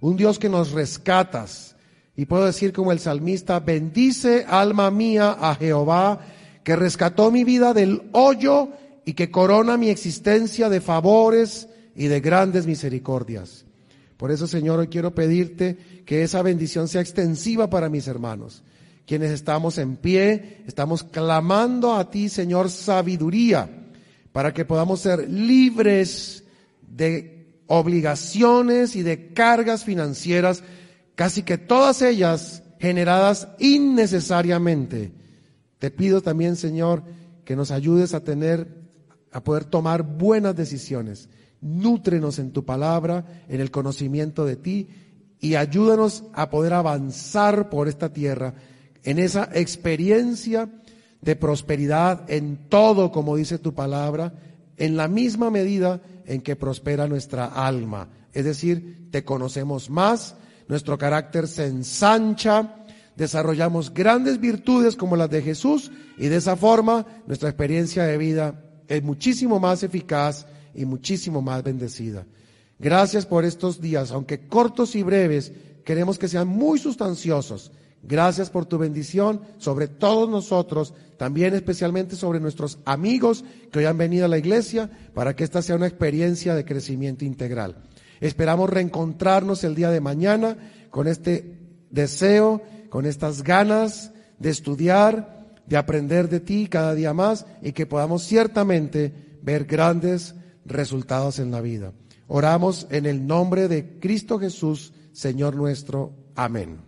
[0.00, 1.76] un Dios que nos rescatas.
[2.16, 6.20] Y puedo decir como el salmista, bendice alma mía a Jehová
[6.64, 8.70] que rescató mi vida del hoyo
[9.04, 13.64] y que corona mi existencia de favores y de grandes misericordias.
[14.18, 18.62] Por eso, Señor, hoy quiero pedirte que esa bendición sea extensiva para mis hermanos,
[19.08, 23.88] quienes estamos en pie, estamos clamando a ti, Señor, sabiduría,
[24.32, 26.44] para que podamos ser libres
[26.82, 30.62] de obligaciones y de cargas financieras,
[31.14, 35.14] casi que todas ellas generadas innecesariamente
[35.78, 37.02] te pido también, Señor,
[37.46, 38.90] que nos ayudes a tener,
[39.32, 41.30] a poder tomar buenas decisiones.
[41.62, 44.88] Nútrenos en tu palabra, en el conocimiento de ti
[45.40, 48.54] y ayúdanos a poder avanzar por esta tierra
[49.04, 50.68] en esa experiencia
[51.20, 54.34] de prosperidad en todo, como dice tu palabra,
[54.76, 58.08] en la misma medida en que prospera nuestra alma.
[58.32, 60.36] Es decir, te conocemos más,
[60.68, 62.74] nuestro carácter se ensancha,
[63.16, 68.64] desarrollamos grandes virtudes como las de Jesús y de esa forma nuestra experiencia de vida
[68.86, 72.26] es muchísimo más eficaz y muchísimo más bendecida.
[72.78, 75.52] Gracias por estos días, aunque cortos y breves,
[75.84, 77.72] queremos que sean muy sustanciosos.
[78.02, 83.98] Gracias por tu bendición sobre todos nosotros, también especialmente sobre nuestros amigos que hoy han
[83.98, 87.76] venido a la iglesia, para que esta sea una experiencia de crecimiento integral.
[88.20, 90.56] Esperamos reencontrarnos el día de mañana
[90.90, 91.58] con este
[91.90, 97.86] deseo con estas ganas de estudiar, de aprender de ti cada día más y que
[97.86, 100.34] podamos ciertamente ver grandes
[100.64, 101.92] resultados en la vida.
[102.26, 106.12] Oramos en el nombre de Cristo Jesús, Señor nuestro.
[106.34, 106.87] Amén.